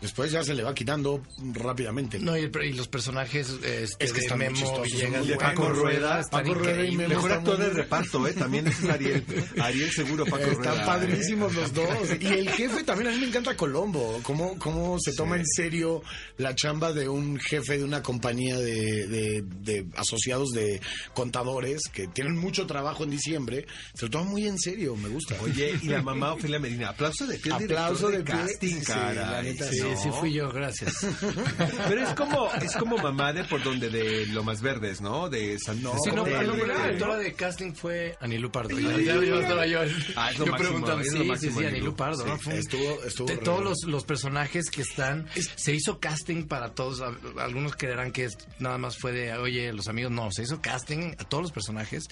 [0.00, 2.18] Después ya se le va quitando rápidamente.
[2.18, 6.84] No, y, los personajes este, es que de Memo Villegas, de Paco Rueda, Paco Rueda
[6.84, 8.32] y Memo mejor actor de reparto, ¿eh?
[8.32, 9.24] También es Ariel,
[9.60, 10.72] Ariel seguro, Paco Están Rueda.
[10.72, 11.88] Están padrísimos los dos.
[12.20, 16.02] Y el jefe también, a mí me encanta Colombo, cómo, cómo se toma en serio
[16.36, 20.80] la chamba de un jefe de una compañía de, de, de asociados de
[21.14, 25.36] contadores que tienen mucho trabajo en diciembre, se lo toma muy en serio, me gusta.
[25.42, 28.84] Oye, y la mamá Ofelia Medina, aplauso de pie Aplauso de, de pie, casting, sí,
[28.86, 29.30] cara.
[29.30, 29.89] la neta, Sí, ¿no?
[29.96, 30.94] Sí fui yo, gracias.
[31.88, 35.28] Pero es como, es como mamá de por donde de Lomas Verdes, ¿no?
[35.28, 38.76] De San No, Sí, no, de- la directora de casting fue Anilú Pardo.
[38.76, 39.80] Sí, Ya- sí, ya estaba yo,
[40.16, 41.94] Ah, es lo yo máximo, preguntando, es lo sí, sí, sí, Anilú.
[41.96, 45.26] Pardo, estuvo- estuvo de todos los, los personajes que están,
[45.56, 47.02] se hizo casting para todos.
[47.38, 51.12] Algunos creerán que es- nada más fue de, oye, los amigos, no, se hizo casting
[51.18, 52.04] a todos los personajes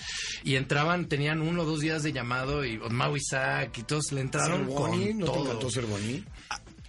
[0.45, 4.21] y entraban, tenían uno o dos días de llamado y Mau Isaac y todos le
[4.21, 5.45] entraron Cervoni, con ¿no te todo.
[5.45, 6.25] encantó Cervoni?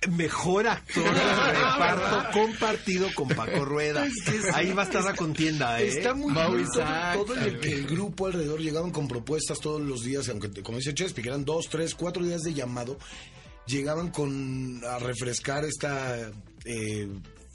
[0.07, 1.09] Mejor actor de
[1.53, 4.07] reparto compartido con Paco Rueda.
[4.53, 5.87] Ahí va a estar la contienda, ¿eh?
[5.87, 10.63] Está muy todo, todo el, el grupo alrededor llegaban con propuestas todos los días, aunque
[10.63, 12.97] como dice Chespi, que eran dos, tres, cuatro días de llamado,
[13.65, 16.31] llegaban con a refrescar esta
[16.65, 17.07] eh,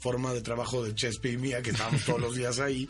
[0.05, 2.87] forma de trabajo de Chespi y mía, que estábamos todos los días ahí,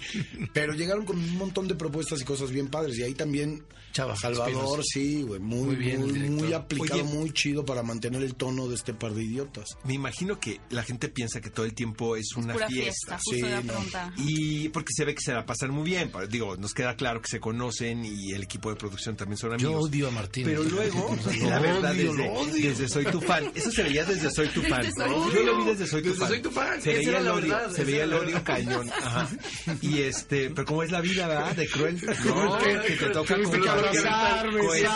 [0.52, 4.18] pero llegaron con un montón de propuestas y cosas bien padres, y ahí también Chava
[4.18, 4.86] Salvador, Espinos.
[4.90, 7.14] sí, güey, muy, Muy bien, muy, aplicado, Oye.
[7.14, 9.78] muy chido para mantener el tono de este par de idiotas.
[9.86, 13.18] Me imagino que la gente piensa que todo el tiempo es una Pura fiesta.
[13.18, 14.24] fiesta, justo sí, no.
[14.30, 16.12] Y porque se ve que se la pasan muy bien.
[16.30, 19.68] Digo, nos queda claro que se conocen y el equipo de producción también son Yo
[19.70, 19.86] amigos.
[19.90, 20.44] odio a Martín.
[20.46, 21.16] Pero luego,
[21.48, 22.70] la verdad, odio, desde, lo odio.
[22.70, 23.50] desde Soy tu fan.
[23.56, 24.86] Eso se veía desde Soy tu fan.
[25.34, 26.28] Yo lo vi desde Soy tu Desde fan.
[26.28, 28.44] Soy tu fan, Se veía era el la odio, verdad, se veía el odio verdad.
[28.44, 28.90] cañón.
[28.92, 29.30] Ajá.
[29.82, 31.56] Y este, pero como es la vida, ¿verdad?
[31.56, 32.02] De cruel.
[32.26, 32.58] No, ¿no?
[32.58, 34.96] que, que te toca con que.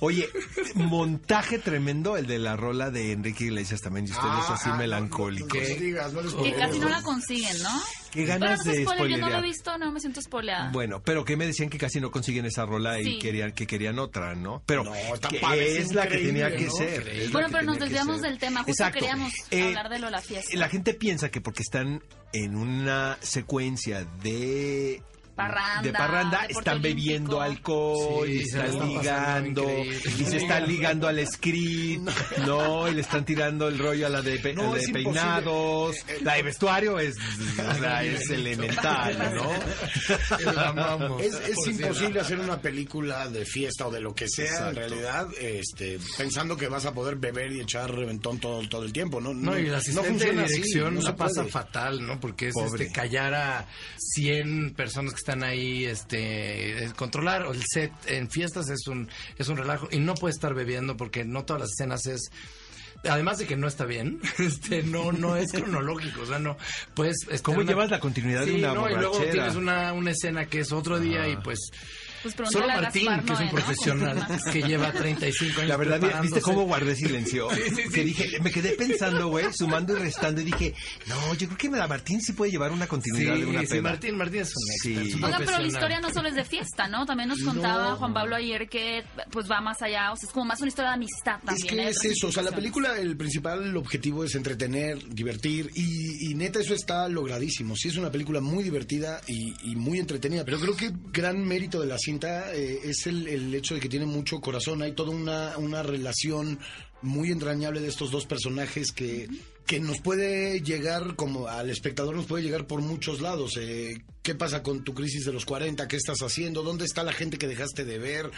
[0.00, 0.28] Oye,
[0.74, 4.76] montaje tremendo el de la rola de Enrique Iglesias también, y ustedes Ah, así ah,
[4.76, 5.52] melancólicos.
[5.54, 7.82] No, no digas, Que casi no la consiguen, ¿no?
[8.12, 10.70] Qué Pero ganas no de spoiler, yo no lo he visto, no me siento spoileada.
[10.72, 13.98] Bueno, pero que me decían que casi no consiguen esa rola y querían que querían
[13.98, 14.62] otra, ¿no?
[14.66, 14.92] Pero No,
[15.28, 15.38] que
[15.76, 16.70] es es la que tenía que ¿no?
[16.72, 17.06] ser.
[17.26, 18.98] La Bueno, pero nos desviamos del tema, justo Exacto.
[19.00, 20.56] queríamos Eh, hablar de Lola Fiesta.
[20.56, 25.02] La gente piensa que porque están en una secuencia de
[25.38, 27.42] Parranda, de parranda están bebiendo olímpico.
[27.42, 32.08] alcohol Sí, y se la están pasando ligando y se están ligando al script
[32.44, 34.82] no y le están tirando el rollo a la de, pe- No, a la es
[34.92, 35.12] de imposible.
[35.14, 37.16] peinados Eh, eh, la de vestuario es
[37.58, 41.20] o sea, es elemental no La.
[41.20, 44.68] Es, imposible hacer una película de fiesta o de lo que sea, Exacto.
[44.70, 48.92] en realidad, este, pensando que vas a poder beber y echar reventón todo, todo el
[48.92, 49.32] tiempo, ¿no?
[49.34, 52.18] No, y el asistente funciona de así, dirección no la se pasa fatal, ¿no?
[52.18, 52.84] Porque es Pobre.
[52.84, 53.66] este, callar a
[53.98, 59.48] 100 personas que están ahí, este, eh, controlar el set en fiestas es un, es
[59.48, 62.30] un relajo y no puede estar bebiendo porque no todas las escenas es
[63.08, 66.56] Además de que no está bien, este, no, no es cronológico, o sea, no,
[66.94, 67.16] pues...
[67.42, 70.60] ¿Cómo una- llevas la continuidad de una no, y luego tienes una, una escena que
[70.60, 71.70] es otro día y pues...
[72.22, 76.40] Pues Solo Martín, Gaspar que es un profesional, que lleva 35 años La verdad, ¿viste
[76.40, 77.48] cómo guardé silencio?
[77.92, 80.74] Que dije, me quedé pensando, güey, sumando y restando y dije,
[81.06, 83.82] no, yo creo que la Martín sí puede llevar una continuidad de una peda.
[83.82, 84.90] Martín, Martín es un Sí.
[84.90, 87.06] experto, es un Oigan, pero la historia no solo es de fiesta, ¿no?
[87.06, 90.46] También nos contaba Juan Pablo ayer que pues va más allá, o sea, es como
[90.46, 91.68] más una historia de amistad Es también.
[91.68, 91.88] que ¿eh?
[91.90, 96.60] es eso, o sea, la película, el principal objetivo es entretener, divertir, y, y neta
[96.60, 97.76] eso está logradísimo.
[97.76, 101.80] Sí es una película muy divertida y, y muy entretenida, pero creo que gran mérito
[101.80, 105.10] de la cinta eh, es el, el hecho de que tiene mucho corazón, hay toda
[105.10, 106.58] una, una relación
[107.02, 109.28] muy entrañable de estos dos personajes que,
[109.66, 113.56] que nos puede llegar, como al espectador nos puede llegar por muchos lados.
[113.60, 115.86] Eh, ¿Qué pasa con tu crisis de los 40?
[115.86, 116.62] ¿Qué estás haciendo?
[116.62, 118.30] ¿Dónde está la gente que dejaste de ver?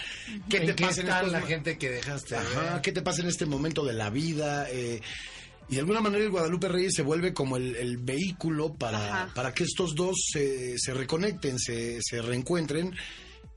[0.49, 2.35] ¿Qué ¿En te qué pasa en está estos la gente que dejaste?
[2.35, 2.83] de Ajá, ver?
[2.83, 4.69] ¿qué te pasa en este momento de la vida?
[4.71, 5.01] Eh,
[5.69, 9.35] y de alguna manera el Guadalupe Reyes se vuelve como el, el vehículo para, Ajá.
[9.35, 12.93] para que estos dos se, se reconecten, se, se reencuentren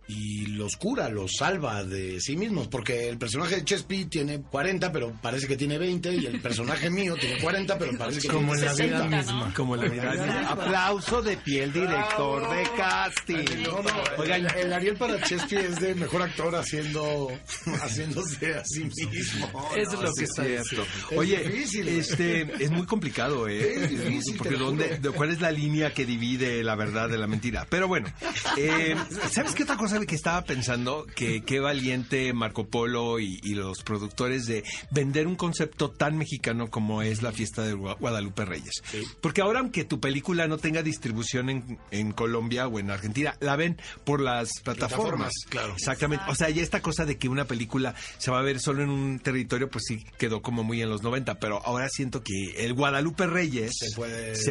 [0.07, 4.91] y los cura, los salva de sí mismos, porque el personaje de Chespi tiene 40,
[4.91, 8.53] pero parece que tiene 20, y el personaje mío tiene 40, pero parece que Como
[8.53, 8.97] en tiene la 60.
[9.07, 9.17] vida ¿no?
[9.17, 9.53] misma.
[9.55, 10.45] Como la verdad.
[10.49, 13.63] Aplauso de piel, director de casting.
[13.63, 17.29] No, no, Oigan, el, el Ariel para Chespi es de mejor actor haciendo
[17.81, 19.69] haciéndose a sí mismo.
[19.75, 20.63] Eso es lo que está cierto.
[20.63, 20.87] diciendo.
[21.11, 21.87] Es Oye, difícil.
[21.87, 23.73] este es muy complicado, ¿eh?
[23.83, 27.65] Es difícil, Porque dónde, ¿cuál es la línea que divide la verdad de la mentira?
[27.69, 28.11] Pero bueno,
[28.57, 28.95] eh,
[29.31, 33.83] ¿sabes qué otra cosa sabe que estaba pensando que qué valiente Marco Polo y, los
[33.83, 38.81] productores de vender un concepto tan mexicano como es la fiesta de Guadalupe Reyes.
[39.21, 43.55] Porque ahora, aunque tu película no tenga distribución en, en, Colombia o en Argentina, la
[43.55, 45.31] ven por las plataformas.
[45.49, 45.73] claro.
[45.73, 46.25] Exactamente.
[46.27, 48.89] O sea, ya esta cosa de que una película se va a ver solo en
[48.89, 52.73] un territorio, pues sí quedó como muy en los 90, pero ahora siento que el
[52.73, 53.95] Guadalupe Reyes se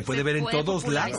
[0.02, 1.18] puede, ver en todos lados.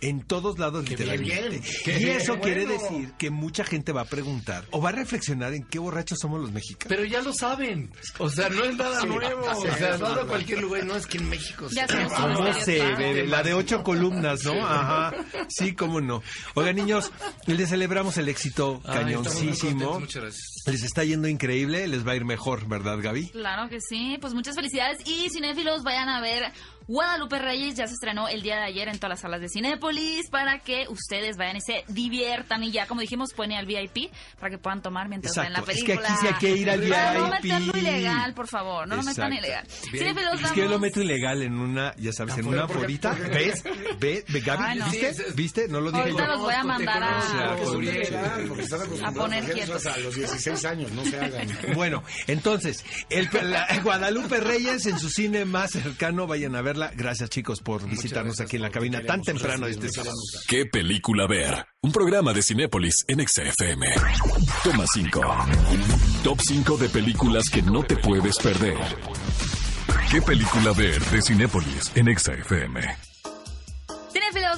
[0.00, 1.60] En todos lados, literalmente.
[1.86, 5.64] y eso quiere decir que mucha gente va a preguntar o va a reflexionar en
[5.64, 6.88] qué borrachos somos los mexicanos.
[6.88, 7.90] Pero ya lo saben.
[8.18, 9.44] O sea, no es nada nuevo.
[9.44, 10.84] o sea, no a cualquier lugar.
[10.84, 13.26] No es que en México se ¿Cómo se bebe?
[13.26, 14.64] La de ocho columnas, ¿no?
[14.64, 15.12] Ajá.
[15.48, 16.22] Sí, cómo no.
[16.54, 17.10] Oigan, niños,
[17.46, 20.00] les celebramos el éxito cañoncísimo.
[20.00, 20.62] Muchas gracias.
[20.66, 23.30] Les está yendo increíble, les va a ir mejor, ¿verdad, Gaby?
[23.30, 24.18] Claro que sí.
[24.20, 24.98] Pues muchas felicidades.
[25.06, 26.52] Y cinéfilos, vayan a ver
[26.90, 30.28] Guadalupe Reyes ya se estrenó el día de ayer en todas las salas de Cinépolis
[30.28, 34.50] para que ustedes vayan y se diviertan y ya, como dijimos, ir al VIP para
[34.50, 35.94] que puedan tomar mientras ven la película.
[35.94, 36.94] Es que aquí sí hay que ir al VIP.
[37.14, 39.64] No meterlo ilegal, por favor, no lo metan ilegal.
[39.68, 43.12] Es que yo lo meto ilegal en una, ya sabes, en una forita.
[43.12, 43.62] ¿Ves?
[44.00, 44.24] ¿Ves?
[44.44, 44.80] Gaby?
[44.90, 45.24] ¿Viste?
[45.36, 45.68] ¿Viste?
[45.68, 49.86] No lo dije Ahorita los voy a mandar a, a poner quietos.
[49.86, 51.48] A los 16 años, no se hagan.
[51.72, 53.30] Bueno, entonces, el
[53.84, 58.56] Guadalupe Reyes en su cine más cercano, vayan a verla Gracias, chicos, por visitarnos aquí
[58.56, 60.16] en la cabina tan temprano este sábado.
[60.48, 61.66] ¿Qué película ver?
[61.82, 63.86] Un programa de Cinépolis en XFM.
[64.64, 65.20] Toma 5.
[66.24, 68.78] Top 5 de películas que no te puedes perder.
[70.10, 73.10] ¿Qué película ver de Cinépolis en XFM?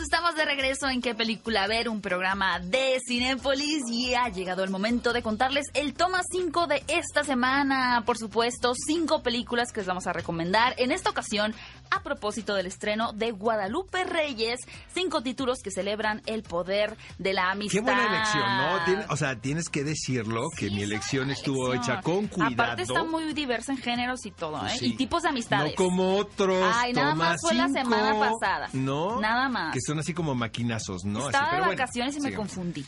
[0.03, 4.71] estamos de regreso en qué película ver, un programa de Cinépolis y ha llegado el
[4.71, 8.03] momento de contarles el toma 5 de esta semana.
[8.05, 10.75] Por supuesto, cinco películas que les vamos a recomendar.
[10.77, 11.55] En esta ocasión,
[11.93, 14.61] a propósito del estreno de Guadalupe Reyes,
[14.95, 17.79] cinco títulos que celebran el poder de la amistad.
[17.79, 19.13] Qué buena elección, ¿no?
[19.13, 22.55] o sea, tienes que decirlo, que mi elección estuvo hecha con cuidado.
[22.55, 24.77] Aparte está muy diversa en géneros y todo, ¿eh?
[24.81, 25.73] Y tipos de amistades.
[25.79, 26.73] No como otros.
[26.75, 28.69] Ay, nada más fue la semana pasada.
[28.73, 29.21] No.
[29.21, 29.75] Nada más.
[29.75, 31.27] Que son así como maquinazos, ¿no?
[31.27, 32.87] Estaba de vacaciones y me confundí.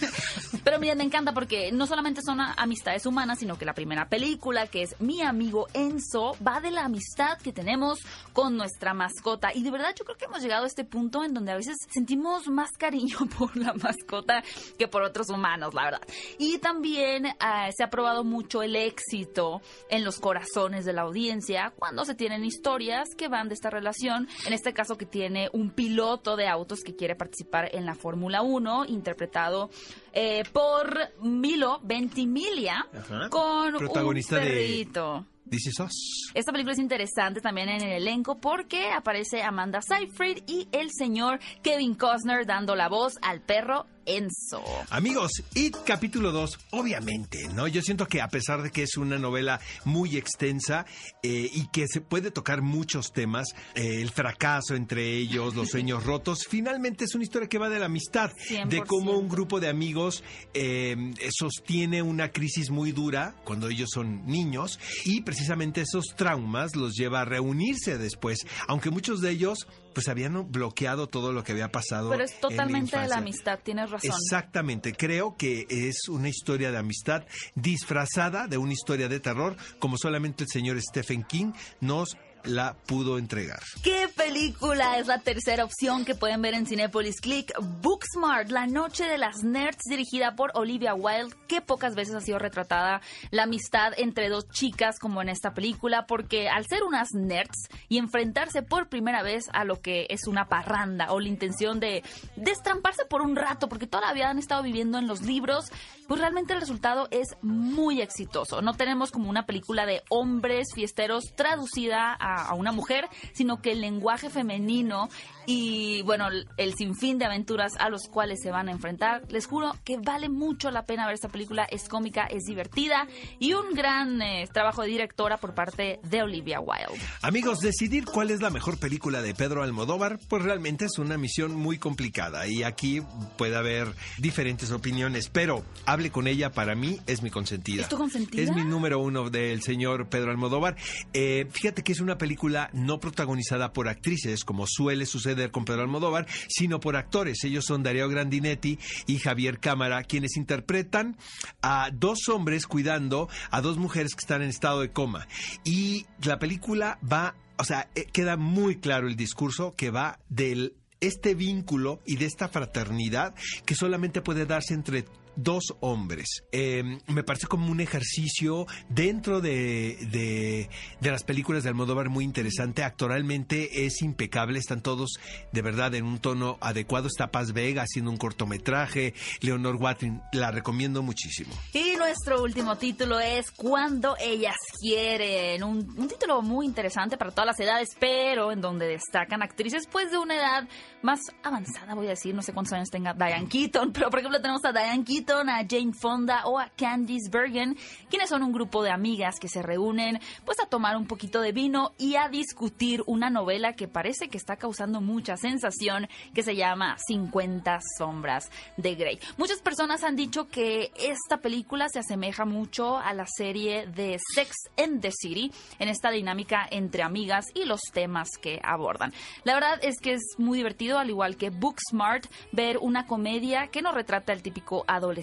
[0.64, 4.66] pero miren, me encanta porque no solamente son amistades humanas, sino que la primera película,
[4.66, 8.00] que es Mi amigo Enzo, va de la amistad que tenemos
[8.34, 9.54] con nuestra mascota.
[9.54, 11.76] Y de verdad yo creo que hemos llegado a este punto en donde a veces
[11.88, 14.42] sentimos más cariño por la mascota
[14.76, 16.02] que por otros humanos, la verdad.
[16.38, 21.72] Y también ah, se ha probado mucho el éxito en los corazones de la audiencia
[21.78, 24.28] cuando se tienen historias que van de esta relación.
[24.46, 28.42] En este caso que tiene un piloto de autos que quiere participar en la Fórmula
[28.42, 29.70] 1, interpretado
[30.12, 32.86] eh, por Milo Ventimiglia,
[33.30, 35.26] con Protagonista un perrito.
[35.72, 36.30] Sos.
[36.34, 41.38] Esta película es interesante también en el elenco porque aparece Amanda Seyfried y el señor
[41.62, 44.62] Kevin Costner dando la voz al perro Enzo.
[44.90, 47.66] Amigos, It capítulo 2, obviamente, ¿no?
[47.68, 50.86] Yo siento que a pesar de que es una novela muy extensa
[51.22, 56.04] eh, y que se puede tocar muchos temas, eh, el fracaso entre ellos, los sueños
[56.04, 58.32] rotos, finalmente es una historia que va de la amistad,
[58.68, 60.96] de cómo un grupo de amigos eh,
[61.30, 67.22] sostiene una crisis muy dura cuando ellos son niños y precisamente esos traumas los lleva
[67.22, 72.10] a reunirse después, aunque muchos de ellos pues habían bloqueado todo lo que había pasado.
[72.10, 74.10] Pero es totalmente de la amistad, tienes razón.
[74.10, 79.96] Exactamente, creo que es una historia de amistad disfrazada de una historia de terror, como
[79.96, 83.60] solamente el señor Stephen King nos la pudo entregar.
[83.82, 87.52] ¿Qué película es la tercera opción que pueden ver en Cinepolis Click?
[87.80, 92.38] Booksmart, La Noche de las Nerds, dirigida por Olivia Wilde, que pocas veces ha sido
[92.38, 97.68] retratada la amistad entre dos chicas como en esta película, porque al ser unas nerds
[97.88, 102.02] y enfrentarse por primera vez a lo que es una parranda o la intención de
[102.36, 105.66] destramparse por un rato, porque todavía han estado viviendo en los libros,
[106.06, 108.60] pues realmente el resultado es muy exitoso.
[108.62, 113.72] No tenemos como una película de hombres fiesteros traducida a a, una mujer, sino que
[113.72, 115.08] el lenguaje femenino
[115.46, 119.22] y bueno, el sinfín de aventuras a los cuales se van a enfrentar.
[119.28, 123.06] Les juro que vale mucho la pena ver esta película, es cómica, es divertida
[123.38, 127.00] y un gran eh, trabajo de directora por parte de Olivia Wilde.
[127.22, 131.54] Amigos, decidir cuál es la mejor película de Pedro Almodóvar, pues realmente es una misión
[131.54, 133.02] muy complicada y aquí
[133.36, 137.82] puede haber diferentes opiniones, pero hable con ella, para mí es mi consentida.
[137.82, 138.42] ¿Es tu consentida?
[138.42, 140.76] Es mi número uno del señor Pedro Almodóvar.
[141.12, 142.23] Eh, fíjate que es una película
[142.72, 147.44] no protagonizada por actrices, como suele suceder con Pedro Almodóvar, sino por actores.
[147.44, 151.16] Ellos son Darío Grandinetti y Javier Cámara, quienes interpretan
[151.62, 155.26] a dos hombres cuidando a dos mujeres que están en estado de coma.
[155.64, 160.74] Y la película va, o sea, eh, queda muy claro el discurso que va del
[161.00, 163.34] este vínculo y de esta fraternidad
[163.66, 165.04] que solamente puede darse entre
[165.36, 166.44] dos hombres.
[166.52, 170.68] Em, me parece como un ejercicio dentro de, de,
[171.00, 172.82] de, las películas de Almodóvar muy interesante.
[172.82, 175.18] Actoralmente es impecable, están todos
[175.52, 177.08] de verdad en un tono adecuado.
[177.08, 181.54] Está Paz Vega haciendo un cortometraje, Leonor Watrin, la recomiendo muchísimo.
[181.72, 187.46] Y nuestro último título es Cuando ellas quieren, un, un título muy interesante para todas
[187.46, 190.68] las edades, pero en donde destacan actrices pues de una edad
[191.02, 194.40] más avanzada, voy a decir, no sé cuántos años tenga Diane Keaton, pero por ejemplo
[194.40, 197.78] tenemos a Diane Keaton, a Jane Fonda o a Candice Bergen,
[198.10, 201.52] quienes son un grupo de amigas que se reúnen pues a tomar un poquito de
[201.52, 206.56] vino y a discutir una novela que parece que está causando mucha sensación, que se
[206.56, 209.18] llama 50 sombras de Grey.
[209.38, 214.54] Muchas personas han dicho que esta película se asemeja mucho a la serie de Sex
[214.76, 219.14] and the City en esta dinámica entre amigas y los temas que abordan.
[219.44, 223.80] La verdad es que es muy divertido, al igual que Booksmart, ver una comedia que
[223.80, 225.13] no retrata el típico adolescente,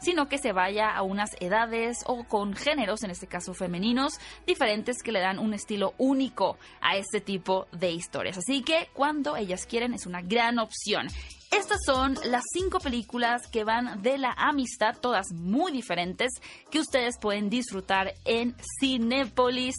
[0.00, 4.14] sino que se vaya a unas edades o con géneros, en este caso femeninos,
[4.46, 8.38] diferentes que le dan un estilo único a este tipo de historias.
[8.38, 11.08] Así que cuando ellas quieren es una gran opción.
[11.50, 16.30] Estas son las cinco películas que van de la amistad, todas muy diferentes,
[16.70, 19.74] que ustedes pueden disfrutar en Cinepolis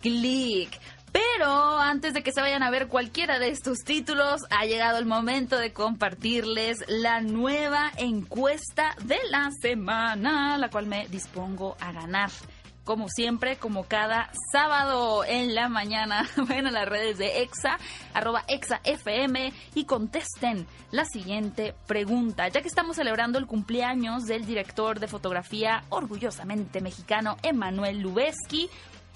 [0.00, 0.70] Click.
[1.12, 5.06] Pero antes de que se vayan a ver cualquiera de estos títulos, ha llegado el
[5.06, 12.30] momento de compartirles la nueva encuesta de la semana, la cual me dispongo a ganar.
[12.84, 17.78] Como siempre, como cada sábado en la mañana, vayan a las redes de EXA,
[18.14, 22.48] arroba EXAFM y contesten la siguiente pregunta.
[22.48, 28.70] Ya que estamos celebrando el cumpleaños del director de fotografía orgullosamente mexicano, Emanuel Lubezki,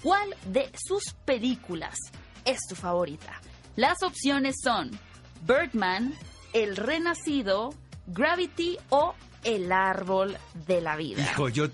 [0.05, 1.97] ¿Cuál de sus películas
[2.45, 3.41] es tu favorita?
[3.75, 4.91] Las opciones son
[5.47, 6.13] Birdman,
[6.53, 7.73] El Renacido,
[8.05, 10.37] Gravity o El Árbol
[10.67, 11.23] de la Vida.
[11.23, 11.65] Hijo, yo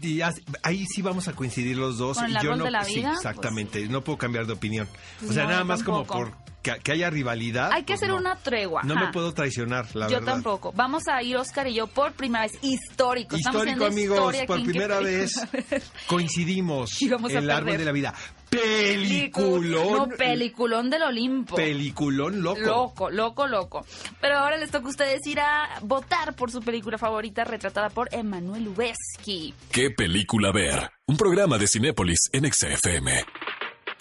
[0.64, 2.20] ahí sí vamos a coincidir los dos.
[2.20, 3.16] ¿Con el yo no, de la sí, vida?
[3.16, 3.86] exactamente.
[3.90, 4.88] No puedo cambiar de opinión.
[5.20, 7.72] Pues o sea, no, nada más como por que, que haya rivalidad.
[7.72, 8.18] Hay que pues hacer no.
[8.18, 8.84] una tregua.
[8.84, 9.06] No ajá.
[9.06, 10.34] me puedo traicionar, la yo verdad.
[10.34, 10.72] tampoco.
[10.76, 12.58] Vamos a ir Oscar y yo por primera vez.
[12.62, 13.38] Histórico.
[13.38, 15.34] Histórico, amigos, historia por en ¿Qué primera vez
[16.08, 18.14] coincidimos a El Árbol de la Vida.
[18.52, 20.10] No, Peliculón.
[20.18, 21.56] peliculón del Olimpo.
[21.56, 22.60] Peliculón loco.
[22.60, 23.86] Loco, loco, loco.
[24.20, 28.14] Pero ahora les toca a ustedes ir a votar por su película favorita retratada por
[28.14, 29.54] Emanuel Lubezki.
[29.72, 30.92] ¿Qué película ver?
[31.08, 33.24] Un programa de Cinépolis en XFM.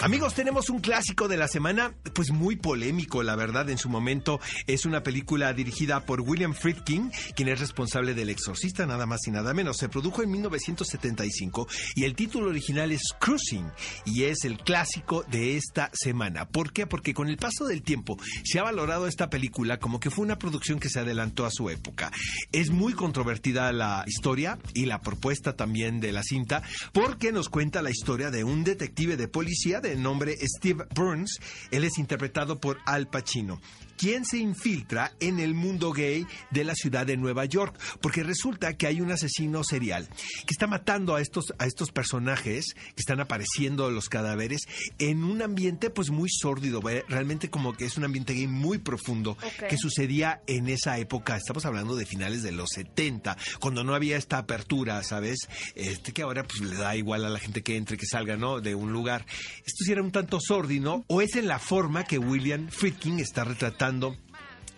[0.03, 4.41] Amigos, tenemos un clásico de la semana, pues muy polémico, la verdad, en su momento.
[4.67, 9.31] Es una película dirigida por William Friedkin, quien es responsable del Exorcista, nada más y
[9.31, 9.77] nada menos.
[9.77, 13.67] Se produjo en 1975 y el título original es Cruising
[14.07, 16.49] y es el clásico de esta semana.
[16.49, 16.87] ¿Por qué?
[16.87, 20.39] Porque con el paso del tiempo se ha valorado esta película como que fue una
[20.39, 22.11] producción que se adelantó a su época.
[22.53, 26.63] Es muy controvertida la historia y la propuesta también de la cinta
[26.95, 31.39] porque nos cuenta la historia de un detective de policía de nombre Steve Burns.
[31.71, 33.61] Él es interpretado por Al Pacino
[34.01, 38.73] quien se infiltra en el mundo gay de la ciudad de Nueva York, porque resulta
[38.73, 40.09] que hay un asesino serial
[40.47, 44.63] que está matando a estos, a estos personajes que están apareciendo los cadáveres
[44.99, 49.37] en un ambiente pues muy sórdido, realmente como que es un ambiente gay muy profundo
[49.69, 54.17] que sucedía en esa época, estamos hablando de finales de los 70, cuando no había
[54.17, 55.41] esta apertura, ¿sabes?
[55.75, 58.63] Este que ahora pues le da igual a la gente que entre, que salga, ¿no?
[58.63, 59.27] De un lugar.
[59.59, 63.45] Esto sí era un tanto sórdido, o es en la forma que William Friedkin está
[63.45, 63.90] retratando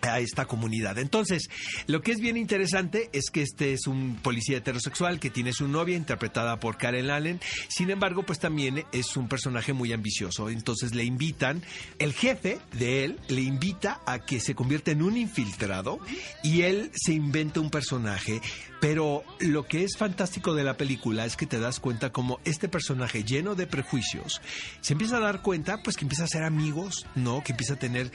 [0.09, 0.97] a esta comunidad.
[0.97, 1.49] Entonces,
[1.87, 5.67] lo que es bien interesante es que este es un policía heterosexual que tiene su
[5.67, 7.39] novia interpretada por Karen Allen.
[7.69, 10.49] Sin embargo, pues también es un personaje muy ambicioso.
[10.49, 11.63] Entonces le invitan,
[11.99, 15.99] el jefe de él le invita a que se convierta en un infiltrado
[16.43, 18.41] y él se inventa un personaje.
[18.81, 22.67] Pero lo que es fantástico de la película es que te das cuenta como este
[22.67, 24.41] personaje lleno de prejuicios
[24.81, 27.43] se empieza a dar cuenta, pues que empieza a ser amigos, ¿no?
[27.43, 28.11] Que empieza a tener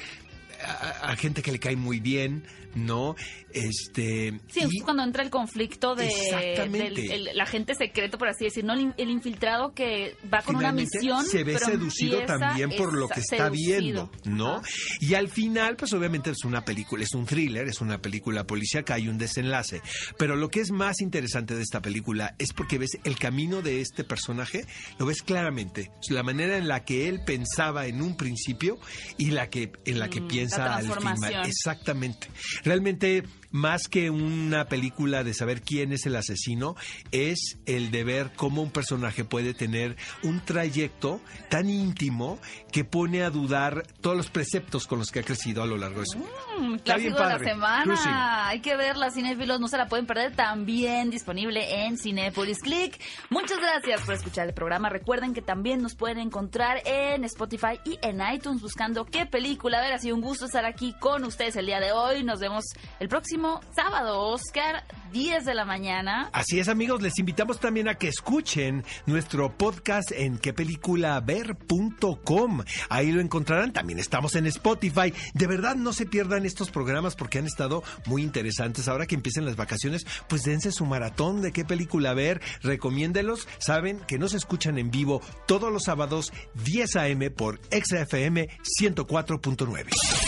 [0.65, 2.45] a, a gente que le cae muy bien,
[2.75, 3.15] ¿no?
[3.53, 4.39] Este.
[4.49, 7.01] Sí, y- es cuando entra el conflicto de Exactamente.
[7.03, 8.75] del- el, agente secreto, por así decir, ¿no?
[8.75, 11.25] El, el infiltrado que va con una misión.
[11.25, 13.79] se ve pero seducido también por lo que está seducido.
[13.81, 14.57] viendo, ¿no?
[14.57, 14.69] Ajá.
[15.01, 18.95] Y al final, pues obviamente es una película, es un thriller, es una película policíaca,
[18.95, 19.81] hay un desenlace.
[20.19, 23.81] Pero lo que es más interesante de esta película es porque ves el camino de
[23.81, 24.65] este personaje,
[24.99, 28.79] lo ves claramente, la manera en la que él pensaba en un principio
[29.17, 30.29] y la que en la que Mm.
[30.29, 31.47] piensa comienza al filmar.
[31.47, 32.29] Exactamente.
[32.65, 36.77] Realmente más que una película de saber quién es el asesino,
[37.13, 42.39] es el de ver cómo un personaje puede tener un trayecto tan íntimo
[42.73, 46.01] que pone a dudar todos los preceptos con los que ha crecido a lo largo
[46.01, 46.29] de su vida.
[46.59, 48.49] Mm, clásico de la semana.
[48.49, 50.35] Hay que verla, cinéfilos, no se la pueden perder.
[50.35, 53.01] También disponible en Cinepolis Click.
[53.31, 54.89] Muchas gracias por escuchar el programa.
[54.89, 59.93] Recuerden que también nos pueden encontrar en Spotify y en iTunes buscando qué película ver.
[59.93, 62.23] Ha sido un gusto estar aquí con ustedes el día de hoy.
[62.23, 62.65] Nos vemos
[63.01, 66.31] el próximo sábado, Oscar, 10 de la mañana.
[66.33, 72.63] Así es, amigos, les invitamos también a que escuchen nuestro podcast en quepeliculaver.com.
[72.89, 75.13] Ahí lo encontrarán, también estamos en Spotify.
[75.35, 78.89] De verdad, no se pierdan estos programas porque han estado muy interesantes.
[78.89, 83.47] Ahora que empiecen las vacaciones, pues dense su maratón de qué película ver, recomiéndelos.
[83.59, 86.33] Saben que nos escuchan en vivo todos los sábados
[86.65, 87.31] 10 a.m.
[87.31, 88.49] por XFM
[88.81, 90.28] 104.9.